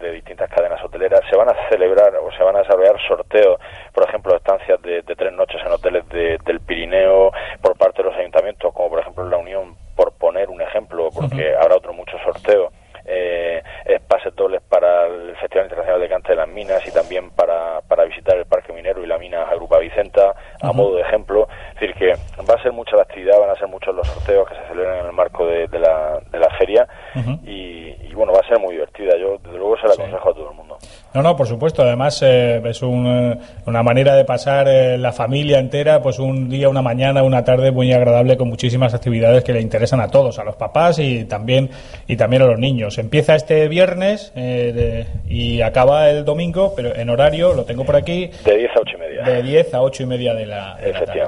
[0.00, 1.20] de distintas cadenas hoteleras.
[1.28, 3.58] Se van a celebrar o se van a desarrollar sorteos,
[3.92, 8.08] por ejemplo, estancias de, de tres noches en hoteles de- del Pirineo por parte de
[8.10, 12.16] los ayuntamientos, como por ejemplo la Unión, por poner un ejemplo, porque habrá otro mucho
[12.24, 12.70] sorteo.
[13.12, 17.30] Eh, es pases dobles para el Festival Internacional de Cante de las Minas y también
[17.30, 21.48] para, para visitar el Parque Minero y la mina Agrupa Vicenta, a modo de ejemplo.
[21.74, 24.48] Es decir, que va a ser mucha la actividad, van a ser muchos los sorteos
[24.48, 26.86] que se celebran en el marco de, de la, de la feria
[27.44, 29.16] y, y, bueno, va a ser muy divertida.
[29.16, 30.69] Yo, desde luego, se la aconsejo a todo el mundo.
[31.12, 31.82] No, no, por supuesto.
[31.82, 36.48] Además, eh, es un, eh, una manera de pasar eh, la familia entera, pues un
[36.48, 40.38] día, una mañana, una tarde muy agradable con muchísimas actividades que le interesan a todos,
[40.38, 41.68] a los papás y también
[42.06, 42.96] y también a los niños.
[42.98, 47.96] Empieza este viernes eh, de- y acaba el domingo, pero en horario lo tengo por
[47.96, 49.22] aquí De 10 a 8 y media.
[49.24, 51.22] de 10 a 8 y media de la, de la tarde.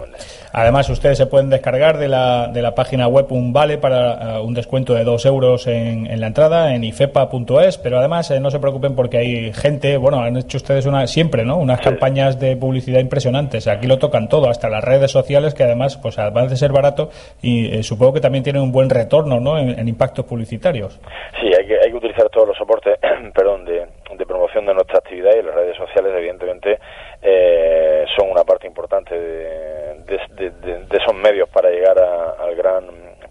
[0.52, 4.40] Además, ustedes se pueden descargar de la, de la página web un vale para eh,
[4.40, 8.58] un descuento de 2 euros en, en la entrada en ifepa.es, pero además no se
[8.60, 11.56] preocupen porque hay gente, bueno, han hecho ustedes una, siempre, ¿no?
[11.56, 13.66] Unas campañas de publicidad impresionantes.
[13.68, 17.10] Aquí lo tocan todo, hasta las redes sociales, que además, pues además de ser barato,
[17.40, 19.58] y eh, supongo que también tienen un buen retorno, ¿no?
[19.58, 21.00] En, en impactos publicitarios.
[21.40, 22.98] Sí, hay que, hay que utilizar todos los soportes
[23.34, 26.78] perdón, de, de promoción de nuestra actividad y las redes sociales, evidentemente,
[27.22, 32.42] eh, son una parte importante de, de- de- de- de esos medios para llegar a-
[32.42, 32.84] al gran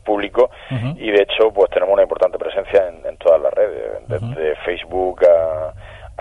[0.04, 0.50] público
[0.98, 5.22] y, de hecho, pues tenemos una importante presencia en, en todas las redes, desde Facebook
[5.26, 5.74] a,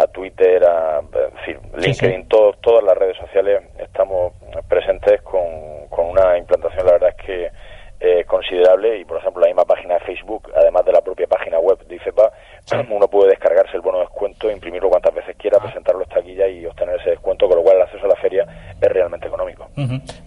[0.02, 1.00] a Twitter, a
[1.36, 4.32] decir, LinkedIn, todo- todas las redes sociales estamos
[4.68, 7.50] presentes con, con una implantación, la verdad es que
[8.02, 8.96] eh, considerable.
[8.98, 11.96] Y por ejemplo la misma página de Facebook, además de la propia página web de
[11.96, 12.32] IFEPA,
[12.90, 16.64] uno puede descargarse el bono de descuento, imprimirlo cuantas veces quiera, presentarlo en taquilla y
[16.64, 18.46] obtener ese descuento, con lo cual el acceso a la feria
[18.80, 19.59] es realmente económico.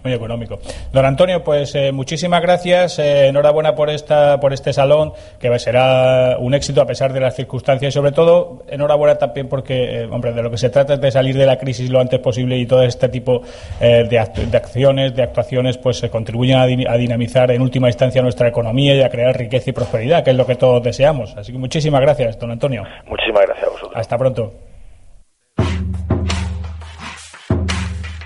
[0.02, 0.58] Muy económico.
[0.92, 6.36] Don Antonio, pues eh, muchísimas gracias, eh, enhorabuena por esta por este salón, que será
[6.38, 10.32] un éxito a pesar de las circunstancias y sobre todo enhorabuena también porque, eh, hombre,
[10.32, 12.66] de lo que se trata es de salir de la crisis lo antes posible y
[12.66, 13.42] todo este tipo
[13.80, 17.62] eh, de, act- de acciones, de actuaciones, pues se contribuyen a, din- a dinamizar en
[17.62, 20.82] última instancia nuestra economía y a crear riqueza y prosperidad, que es lo que todos
[20.82, 21.36] deseamos.
[21.36, 22.82] Así que muchísimas gracias, don Antonio.
[23.06, 23.92] Muchísimas gracias a vosotros.
[23.96, 24.52] Hasta pronto.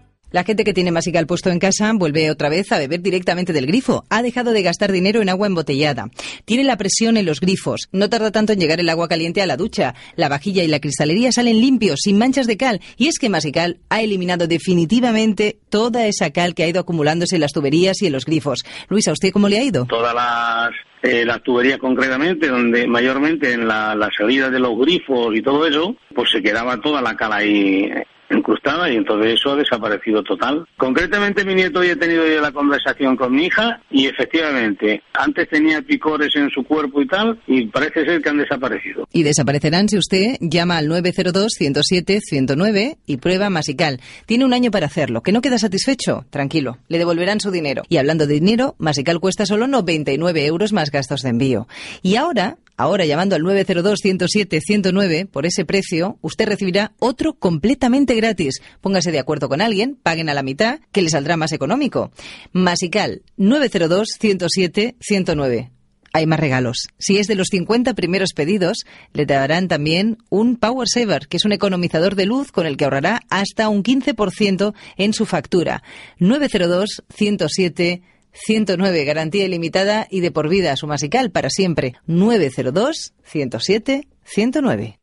[0.31, 3.65] La gente que tiene Masical puesto en casa vuelve otra vez a beber directamente del
[3.65, 4.05] grifo.
[4.09, 6.09] Ha dejado de gastar dinero en agua embotellada.
[6.45, 7.89] Tiene la presión en los grifos.
[7.91, 9.93] No tarda tanto en llegar el agua caliente a la ducha.
[10.15, 12.79] La vajilla y la cristalería salen limpios, sin manchas de cal.
[12.97, 17.41] Y es que Masical ha eliminado definitivamente toda esa cal que ha ido acumulándose en
[17.41, 18.63] las tuberías y en los grifos.
[18.87, 19.85] Luisa, ¿a usted cómo le ha ido?
[19.85, 20.71] todas las,
[21.03, 25.67] eh, las tuberías concretamente, donde mayormente en la, la salida de los grifos y todo
[25.67, 27.89] eso, pues se quedaba toda la cal ahí
[28.33, 30.65] incrustada y entonces eso ha desaparecido total.
[30.77, 35.47] Concretamente mi nieto hoy he tenido ya la conversación con mi hija y efectivamente antes
[35.49, 39.07] tenía picores en su cuerpo y tal y parece ser que han desaparecido.
[39.11, 43.99] Y desaparecerán si usted llama al 902-107-109 y prueba Masical.
[44.25, 45.21] Tiene un año para hacerlo.
[45.21, 46.25] ¿Que no queda satisfecho?
[46.29, 47.83] Tranquilo, le devolverán su dinero.
[47.89, 51.67] Y hablando de dinero, Masical cuesta solo 99 euros más gastos de envío.
[52.01, 58.61] Y ahora, ahora llamando al 902-107-109, por ese precio, usted recibirá otro completamente gratis.
[58.81, 62.11] Póngase de acuerdo con alguien, paguen a la mitad, que le saldrá más económico.
[62.51, 65.69] Masical 902-107-109
[66.13, 66.87] hay más regalos.
[66.97, 71.45] Si es de los 50 primeros pedidos, le darán también un Power Saver, que es
[71.45, 75.83] un economizador de luz con el que ahorrará hasta un 15% en su factura.
[76.19, 78.01] 902 107
[78.33, 81.95] 109, garantía ilimitada y de por vida, su masical para siempre.
[82.07, 84.99] 902 107 109.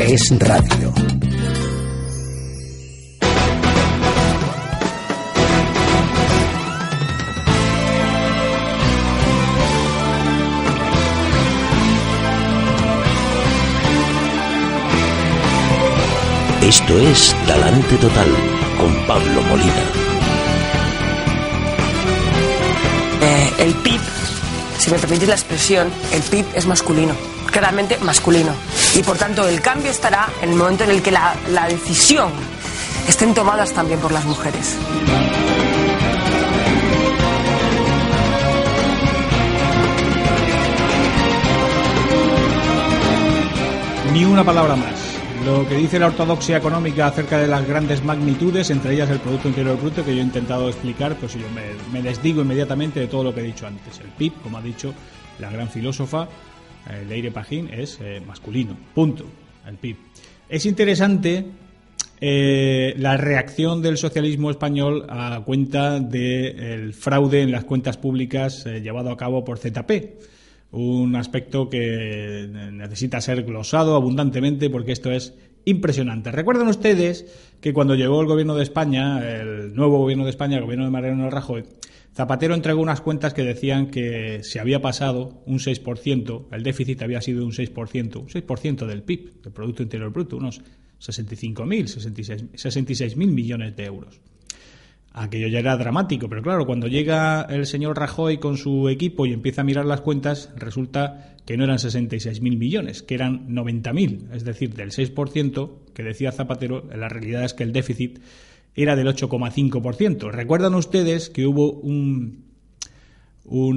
[0.00, 1.13] Es radio.
[16.64, 18.26] Esto es Talante Total
[18.78, 19.82] con Pablo Molina.
[23.20, 24.00] Eh, el PIB,
[24.78, 27.14] si me permitís la expresión, el PIB es masculino,
[27.52, 28.54] claramente masculino.
[28.94, 32.32] Y por tanto el cambio estará en el momento en el que la, la decisión
[33.06, 34.74] estén tomadas también por las mujeres.
[44.14, 45.03] Ni una palabra más.
[45.44, 49.48] Lo que dice la ortodoxia económica acerca de las grandes magnitudes, entre ellas el Producto
[49.48, 51.46] Interior Bruto, que yo he intentado explicar, pues yo
[51.92, 54.00] me, desdigo inmediatamente de todo lo que he dicho antes.
[54.00, 54.94] El PIB, como ha dicho
[55.38, 56.28] la gran filósofa
[56.90, 58.74] eh, Leire Pajín, es eh, masculino.
[58.94, 59.26] Punto.
[59.68, 59.96] El PIB.
[60.48, 61.44] Es interesante
[62.22, 69.10] eh, la reacción del socialismo español a cuenta del fraude en las cuentas públicas llevado
[69.10, 70.33] a cabo por ZP
[70.74, 76.30] un aspecto que necesita ser glosado abundantemente porque esto es impresionante.
[76.30, 77.26] Recuerdan ustedes
[77.60, 80.90] que cuando llegó el gobierno de España, el nuevo gobierno de España, el gobierno de
[80.90, 81.64] Mariano Rajoy,
[82.14, 87.20] Zapatero entregó unas cuentas que decían que se había pasado un 6%, el déficit había
[87.20, 90.60] sido un 6%, un 6% del PIB, del Producto Interior Bruto, unos
[91.00, 94.20] 65.000, 66.000 millones de euros.
[95.16, 99.32] Aquello ya era dramático, pero claro, cuando llega el señor Rajoy con su equipo y
[99.32, 104.42] empieza a mirar las cuentas, resulta que no eran 66.000 millones, que eran 90.000, es
[104.42, 108.18] decir, del 6% que decía Zapatero, la realidad es que el déficit
[108.74, 110.32] era del 8,5%.
[110.32, 112.46] Recuerdan ustedes que hubo un,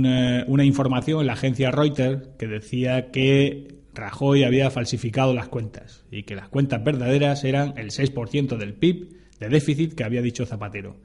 [0.08, 6.04] eh, una información en la agencia Reuters que decía que Rajoy había falsificado las cuentas
[6.10, 9.10] y que las cuentas verdaderas eran el 6% del PIB
[9.40, 10.96] de déficit que había dicho Zapatero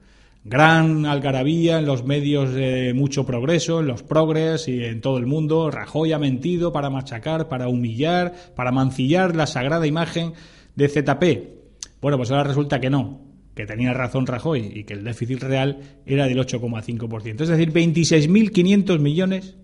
[0.43, 5.25] gran algarabía en los medios de mucho progreso, en los progres y en todo el
[5.25, 5.71] mundo.
[5.71, 10.33] Rajoy ha mentido para machacar, para humillar, para mancillar la sagrada imagen
[10.75, 12.01] de ZP.
[12.01, 13.21] Bueno, pues ahora resulta que no,
[13.55, 17.41] que tenía razón Rajoy y que el déficit real era del 8,5%.
[17.41, 19.55] Es decir, 26.500 millones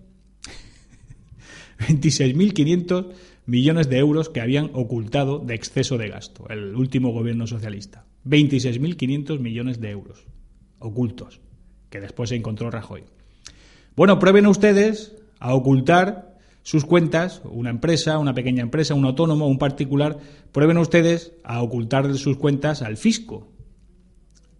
[1.80, 3.06] 26.500
[3.46, 8.04] millones de euros que habían ocultado de exceso de gasto el último gobierno socialista.
[8.26, 10.26] 26.500 millones de euros
[10.80, 11.40] ocultos,
[11.88, 13.04] que después se encontró Rajoy.
[13.94, 19.58] Bueno, prueben ustedes a ocultar sus cuentas, una empresa, una pequeña empresa, un autónomo, un
[19.58, 20.18] particular,
[20.52, 23.48] prueben ustedes a ocultar sus cuentas al fisco.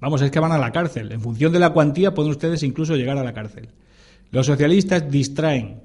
[0.00, 1.12] Vamos, es que van a la cárcel.
[1.12, 3.68] En función de la cuantía pueden ustedes incluso llegar a la cárcel.
[4.30, 5.82] Los socialistas distraen,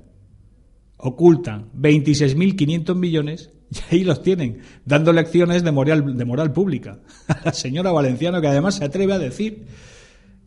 [0.97, 6.99] ocultan 26.500 millones y ahí los tienen, dando lecciones de moral, de moral pública.
[7.27, 9.65] A la señora Valenciano, que además se atreve a decir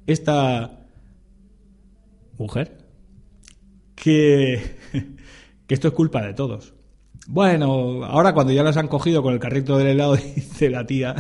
[0.09, 0.86] esta
[2.38, 2.78] mujer
[3.94, 4.76] que,
[5.66, 6.74] que esto es culpa de todos.
[7.28, 11.14] Bueno, ahora cuando ya las han cogido con el carrito del helado, dice la tía,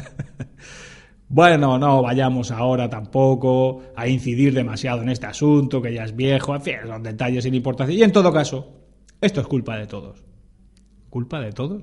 [1.28, 6.54] bueno, no vayamos ahora tampoco a incidir demasiado en este asunto, que ya es viejo,
[6.54, 7.94] en fin, son detalles sin importancia.
[7.94, 8.72] Y en todo caso,
[9.20, 10.24] esto es culpa de todos.
[11.10, 11.82] ¿Culpa de todos?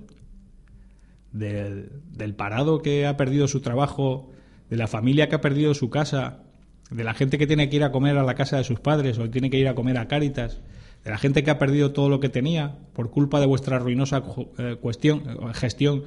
[1.32, 4.32] Del, del parado que ha perdido su trabajo,
[4.72, 6.45] de la familia que ha perdido su casa,
[6.92, 9.18] de la gente que tiene que ir a comer a la casa de sus padres
[9.20, 10.60] o tiene que ir a comer a Cáritas,
[11.04, 14.24] de la gente que ha perdido todo lo que tenía por culpa de vuestra ruinosa
[14.58, 16.04] eh, cuestión, eh, gestión,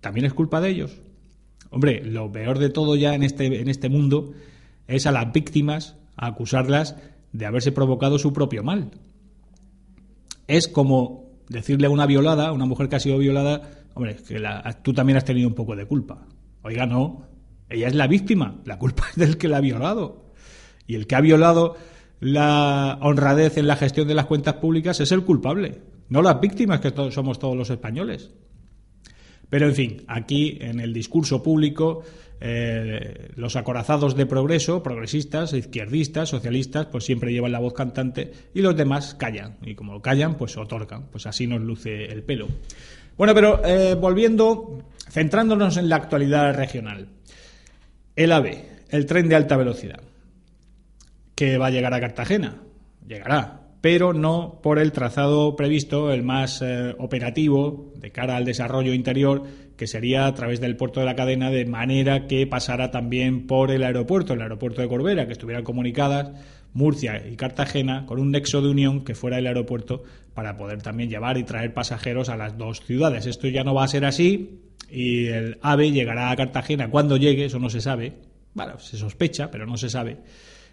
[0.00, 1.00] también es culpa de ellos.
[1.70, 4.32] Hombre, lo peor de todo ya en este, en este mundo
[4.88, 6.96] es a las víctimas a acusarlas
[7.32, 8.90] de haberse provocado su propio mal.
[10.48, 13.62] es como decirle a una violada, a una mujer que ha sido violada,
[13.94, 16.24] hombre, que la- tú también has tenido un poco de culpa.
[16.62, 17.22] Oiga, no,
[17.68, 20.32] ella es la víctima, la culpa es del que la ha violado.
[20.86, 21.76] Y el que ha violado
[22.20, 26.80] la honradez en la gestión de las cuentas públicas es el culpable, no las víctimas
[26.80, 28.30] que somos todos los españoles.
[29.48, 32.02] Pero en fin, aquí en el discurso público,
[32.40, 38.60] eh, los acorazados de progreso, progresistas, izquierdistas, socialistas, pues siempre llevan la voz cantante y
[38.60, 39.58] los demás callan.
[39.62, 41.06] Y como callan, pues otorgan.
[41.12, 42.48] Pues así nos luce el pelo.
[43.16, 47.08] Bueno, pero eh, volviendo, centrándonos en la actualidad regional.
[48.16, 50.00] El AVE, el tren de alta velocidad,
[51.34, 52.62] que va a llegar a Cartagena.
[53.06, 58.94] Llegará, pero no por el trazado previsto, el más eh, operativo de cara al desarrollo
[58.94, 59.42] interior,
[59.76, 63.70] que sería a través del puerto de la cadena, de manera que pasara también por
[63.70, 66.30] el aeropuerto, el aeropuerto de Corbera, que estuvieran comunicadas
[66.72, 71.10] Murcia y Cartagena con un nexo de unión que fuera el aeropuerto para poder también
[71.10, 73.26] llevar y traer pasajeros a las dos ciudades.
[73.26, 77.46] Esto ya no va a ser así y el AVE llegará a Cartagena cuando llegue,
[77.46, 78.14] eso no se sabe.
[78.54, 80.18] Bueno, se sospecha, pero no se sabe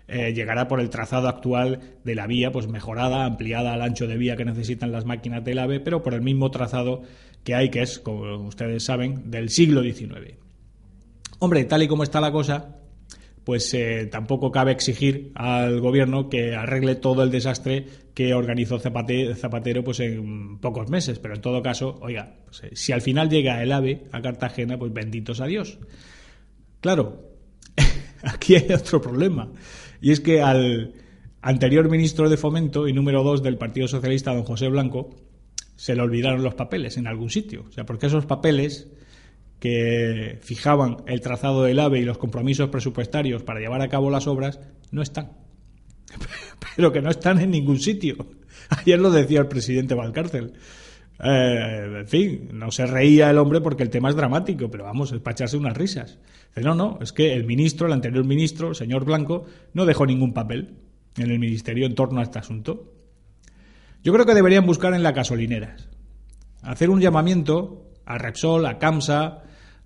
[0.08, 4.18] eh, llegará por el trazado actual de la vía, pues mejorada, ampliada al ancho de
[4.18, 7.04] vía que necesitan las máquinas del AVE, pero por el mismo trazado
[7.44, 10.36] que hay, que es, como ustedes saben, del siglo XIX.
[11.40, 12.78] Hombre, tal y como está la cosa,
[13.44, 19.36] pues eh, tampoco cabe exigir al gobierno que arregle todo el desastre que organizó Zapate-
[19.36, 23.30] Zapatero pues en pocos meses, pero en todo caso, oiga, pues, eh, si al final
[23.30, 25.80] llega el AVE a Cartagena, pues benditos a Dios.
[26.80, 27.30] Claro,
[28.24, 29.52] aquí hay otro problema.
[30.02, 30.94] Y es que al
[31.42, 35.10] anterior ministro de Fomento y número dos del Partido Socialista, don José Blanco,
[35.76, 37.66] se le olvidaron los papeles en algún sitio.
[37.68, 38.90] O sea, porque esos papeles
[39.64, 44.28] que fijaban el trazado del AVE y los compromisos presupuestarios para llevar a cabo las
[44.28, 44.60] obras
[44.92, 45.32] no están.
[46.76, 48.28] Pero que no están en ningún sitio.
[48.70, 50.52] Ayer lo decía el presidente Valcárcel.
[51.24, 55.14] Eh, en fin, no se reía el hombre porque el tema es dramático, pero vamos,
[55.14, 56.20] es para echarse unas risas.
[56.50, 60.06] Dice, no, no, es que el ministro, el anterior ministro, el señor Blanco, no dejó
[60.06, 60.76] ningún papel
[61.16, 62.92] en el ministerio en torno a este asunto.
[64.04, 65.88] Yo creo que deberían buscar en las gasolineras.
[66.64, 69.44] Hacer un llamamiento a Repsol, a Camsa,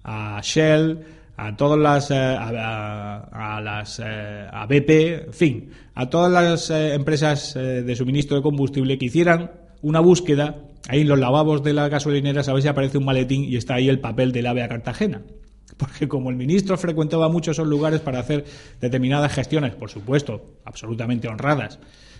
[0.07, 1.05] a Shell,
[1.35, 6.95] a todas las eh, a, las eh, a BP, en fin, a todas las eh,
[6.95, 9.51] empresas de suministro de combustible que hicieran
[9.81, 10.55] una búsqueda
[10.87, 13.75] ahí en los lavabos de las gasolineras a ver si aparece un maletín y está
[13.75, 15.21] ahí el papel del AVE Cartagena.
[15.77, 18.45] Porque como el ministro frecuentaba mucho esos lugares para hacer
[18.81, 21.79] determinadas gestiones, por supuesto, absolutamente honradas,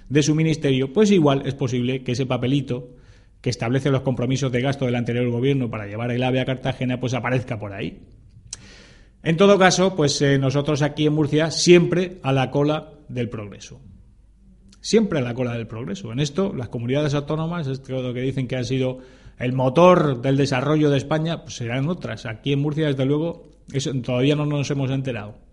[0.10, 2.90] de su ministerio, pues igual es posible que ese papelito
[3.42, 7.00] que establece los compromisos de gasto del anterior gobierno para llevar el AVE a Cartagena,
[7.00, 8.02] pues aparezca por ahí.
[9.24, 13.82] En todo caso, pues eh, nosotros aquí en Murcia siempre a la cola del progreso.
[14.80, 16.12] Siempre a la cola del progreso.
[16.12, 19.00] En esto, las comunidades autónomas, esto lo que dicen que han sido
[19.38, 22.26] el motor del desarrollo de España, pues serán otras.
[22.26, 25.47] Aquí en Murcia, desde luego, eso todavía no nos hemos enterado.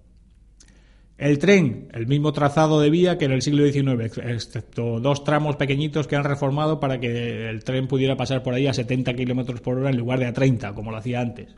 [1.16, 5.54] El tren, el mismo trazado de vía que en el siglo XIX, excepto dos tramos
[5.56, 9.60] pequeñitos que han reformado para que el tren pudiera pasar por ahí a 70 kilómetros
[9.60, 11.54] por hora en lugar de a 30, como lo hacía antes.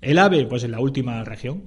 [0.00, 1.64] El AVE, pues en la última región.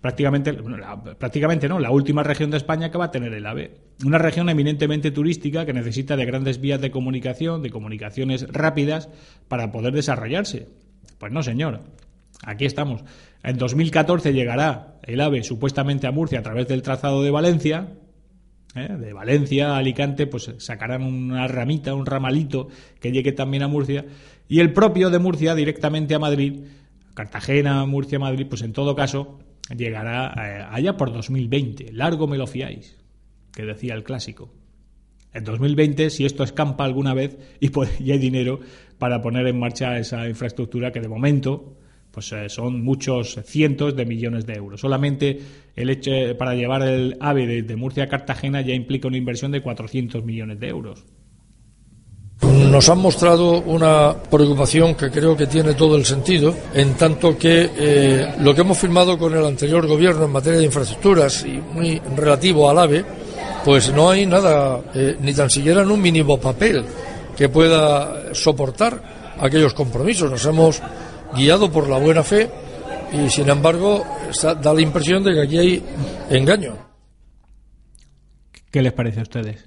[0.00, 3.44] Prácticamente, bueno, la- prácticamente no, la última región de España que va a tener el
[3.44, 3.72] AVE.
[4.04, 9.08] Una región eminentemente turística que necesita de grandes vías de comunicación, de comunicaciones rápidas
[9.48, 10.68] para poder desarrollarse.
[11.18, 11.80] Pues no, señor.
[12.44, 13.02] Aquí estamos.
[13.46, 17.92] En 2014 llegará el AVE supuestamente a Murcia a través del trazado de Valencia.
[18.74, 18.88] ¿eh?
[18.98, 22.66] De Valencia a Alicante, pues sacarán una ramita, un ramalito
[22.98, 24.04] que llegue también a Murcia.
[24.48, 26.64] Y el propio de Murcia directamente a Madrid,
[27.14, 29.38] Cartagena, Murcia, Madrid, pues en todo caso
[29.76, 31.92] llegará eh, allá por 2020.
[31.92, 32.98] Largo me lo fiáis,
[33.52, 34.52] que decía el clásico.
[35.32, 38.58] En 2020, si esto escampa alguna vez y, pues, y hay dinero
[38.98, 41.76] para poner en marcha esa infraestructura que de momento
[42.16, 44.80] pues eh, son muchos cientos de millones de euros.
[44.80, 45.38] Solamente
[45.76, 49.18] el hecho eh, para llevar el AVE de, de Murcia a Cartagena ya implica una
[49.18, 51.04] inversión de 400 millones de euros.
[52.70, 57.68] Nos han mostrado una preocupación que creo que tiene todo el sentido, en tanto que
[57.76, 62.00] eh, lo que hemos firmado con el anterior gobierno en materia de infraestructuras y muy
[62.16, 63.04] relativo al AVE,
[63.62, 64.80] pues no hay nada,
[65.20, 66.82] ni tan siquiera en un mínimo papel
[67.36, 70.30] que pueda soportar aquellos compromisos.
[70.30, 70.80] Nos hemos
[71.34, 72.50] guiado por la buena fe
[73.12, 74.04] y, sin embargo,
[74.62, 75.82] da la impresión de que aquí hay
[76.30, 76.76] engaño.
[78.70, 79.64] ¿Qué les parece a ustedes?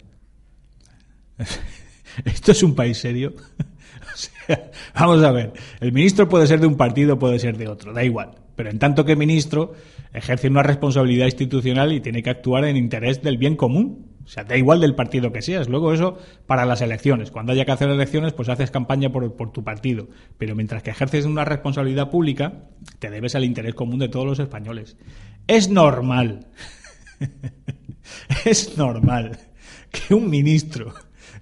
[2.26, 3.34] ¿Esto es un país serio?
[4.94, 8.04] Vamos a ver, el ministro puede ser de un partido, puede ser de otro, da
[8.04, 8.32] igual.
[8.56, 9.74] Pero en tanto que ministro
[10.14, 14.08] ejerce una responsabilidad institucional y tiene que actuar en interés del bien común.
[14.26, 15.70] O sea, da igual del partido que seas.
[15.70, 17.32] Luego eso para las elecciones.
[17.32, 20.08] Cuando haya que hacer elecciones, pues haces campaña por, por tu partido.
[20.38, 22.66] Pero mientras que ejerces una responsabilidad pública,
[23.00, 24.98] te debes al interés común de todos los españoles.
[25.48, 26.48] Es normal.
[28.46, 29.40] es normal
[29.92, 30.94] que un ministro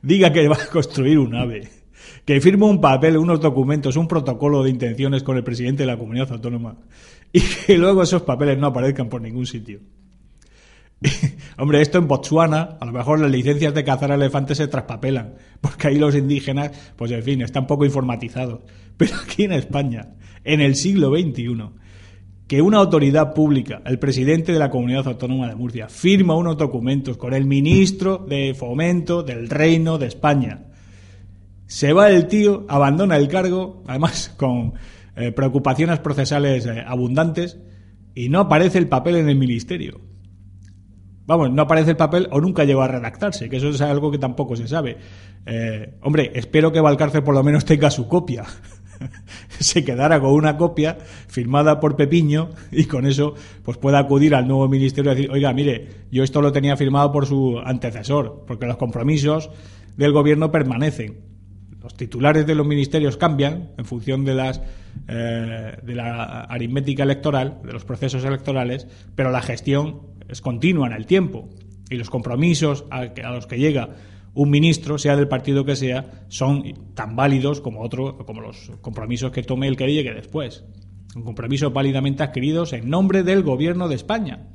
[0.01, 1.67] diga que va a construir un AVE,
[2.25, 5.97] que firma un papel, unos documentos, un protocolo de intenciones con el presidente de la
[5.97, 6.77] comunidad autónoma
[7.31, 9.79] y que luego esos papeles no aparezcan por ningún sitio.
[11.57, 15.89] Hombre, esto en Botswana, a lo mejor las licencias de cazar elefantes se traspapelan, porque
[15.89, 18.61] ahí los indígenas, pues en fin, están poco informatizados.
[18.97, 21.69] Pero aquí en España, en el siglo XXI,
[22.47, 27.17] que una autoridad pública, el presidente de la Comunidad Autónoma de Murcia, firma unos documentos
[27.17, 30.63] con el ministro de Fomento del Reino de España.
[31.65, 34.73] Se va el tío, abandona el cargo, además con
[35.17, 37.59] eh, preocupaciones procesales eh, abundantes,
[38.13, 40.01] y no aparece el papel en el ministerio.
[41.27, 44.17] Vamos, no aparece el papel o nunca llegó a redactarse, que eso es algo que
[44.17, 44.97] tampoco se sabe.
[45.45, 48.45] Eh, hombre, espero que Valcárcel por lo menos tenga su copia.
[49.59, 50.97] se quedara con una copia
[51.27, 55.53] firmada por Pepiño y con eso pues pueda acudir al nuevo ministerio y decir, oiga,
[55.53, 59.49] mire, yo esto lo tenía firmado por su antecesor, porque los compromisos
[59.95, 61.36] del gobierno permanecen.
[61.87, 64.61] Los titulares de los ministerios cambian en función de las
[65.07, 68.85] eh, de la aritmética electoral, de los procesos electorales,
[69.15, 71.47] pero la gestión es continua en el tiempo
[71.89, 73.95] y los compromisos a, los que llega
[74.33, 79.31] un ministro, sea del partido que sea, son tan válidos como otro, como los compromisos
[79.31, 80.65] que tome el que llegue después.
[81.15, 84.45] Un compromiso válidamente adquiridos en nombre del gobierno de España.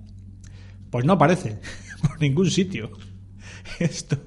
[0.90, 1.60] Pues no aparece
[2.02, 2.90] por ningún sitio.
[3.78, 4.18] Esto,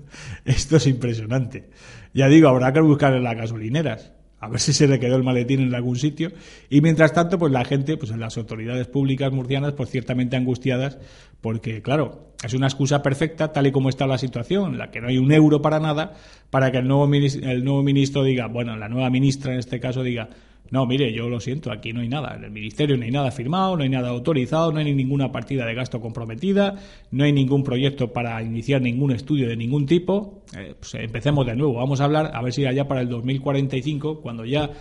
[0.43, 1.69] esto es impresionante.
[2.15, 5.23] Ya digo, habrá que buscar en las gasolineras a ver si se le quedó el
[5.23, 6.31] maletín en algún sitio.
[6.69, 10.97] Y mientras tanto, pues la gente, pues en las autoridades públicas murcianas, pues ciertamente angustiadas,
[11.41, 15.07] porque claro, es una excusa perfecta, tal y como está la situación, la que no
[15.07, 16.13] hay un euro para nada,
[16.51, 20.03] para que el nuevo, el nuevo ministro diga, bueno, la nueva ministra en este caso
[20.03, 20.29] diga,
[20.71, 22.35] no, mire, yo lo siento, aquí no hay nada.
[22.35, 25.65] En el ministerio no hay nada firmado, no hay nada autorizado, no hay ninguna partida
[25.65, 26.75] de gasto comprometida,
[27.11, 30.41] no hay ningún proyecto para iniciar ningún estudio de ningún tipo.
[30.57, 31.75] Eh, pues empecemos de nuevo.
[31.75, 34.71] Vamos a hablar, a ver si allá para el 2045, cuando ya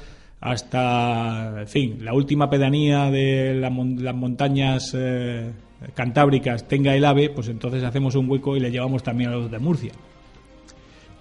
[0.40, 5.52] hasta, fin, la última pedanía de las montañas eh,
[5.94, 9.50] cantábricas tenga el AVE, pues entonces hacemos un hueco y le llevamos también a los
[9.50, 9.92] de Murcia.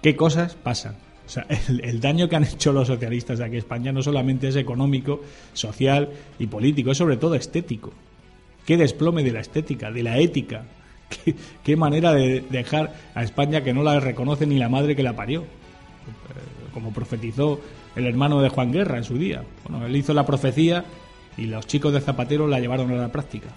[0.02, 1.03] ¿Qué cosas pasan?
[1.26, 4.56] O sea, el, daño que han hecho los socialistas aquí en España no solamente es
[4.56, 5.20] económico,
[5.52, 7.92] social y político, es sobre todo estético.
[8.66, 10.64] Qué desplome de la estética, de la ética.
[11.24, 15.02] Qué, qué manera de dejar a España que no la reconoce ni la madre que
[15.02, 15.42] la parió.
[15.42, 17.60] Eh, Como profetizó
[17.94, 19.44] el hermano de Juan Guerra en su día.
[19.68, 20.84] Bueno, él hizo la profecía
[21.36, 23.48] y los chicos de Zapatero la llevaron a la práctica.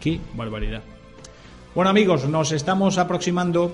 [0.00, 0.82] Qué barbaridad.
[1.74, 3.72] Bueno amigos, nos estamos aproximando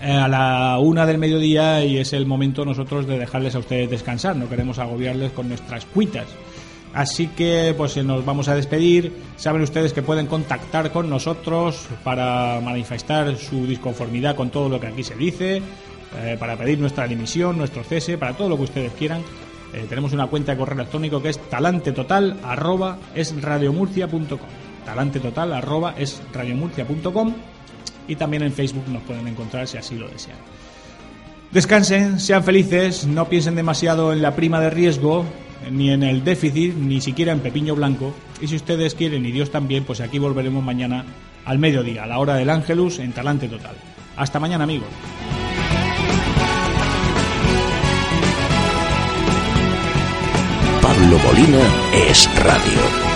[0.00, 4.36] a la una del mediodía y es el momento nosotros de dejarles a ustedes descansar.
[4.36, 6.26] No queremos agobiarles con nuestras cuitas.
[6.96, 9.12] Así que pues eh, nos vamos a despedir.
[9.36, 14.86] Saben ustedes que pueden contactar con nosotros para manifestar su disconformidad con todo lo que
[14.86, 15.60] aquí se dice,
[16.22, 19.20] eh, para pedir nuestra dimisión, nuestro cese, para todo lo que ustedes quieran.
[19.74, 22.96] Eh, tenemos una cuenta de correo electrónico que es talantetotal arroba
[28.08, 30.38] y también en Facebook nos pueden encontrar si así lo desean.
[31.52, 35.24] Descansen, sean felices, no piensen demasiado en la prima de riesgo,
[35.70, 38.14] ni en el déficit, ni siquiera en Pepiño Blanco.
[38.40, 41.04] Y si ustedes quieren, y Dios también, pues aquí volveremos mañana
[41.44, 43.76] al mediodía, a la hora del Ángelus, en Talante Total.
[44.16, 44.88] Hasta mañana, amigos.
[50.82, 51.60] Pablo Molina
[52.08, 53.15] es radio.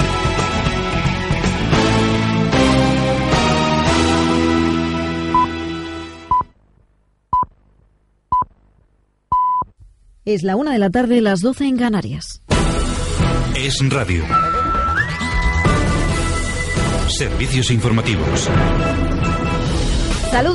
[10.32, 12.40] Es la una de la tarde, las 12 en Canarias.
[13.56, 14.22] Es radio.
[17.08, 18.48] Servicios informativos.
[20.30, 20.48] Salud.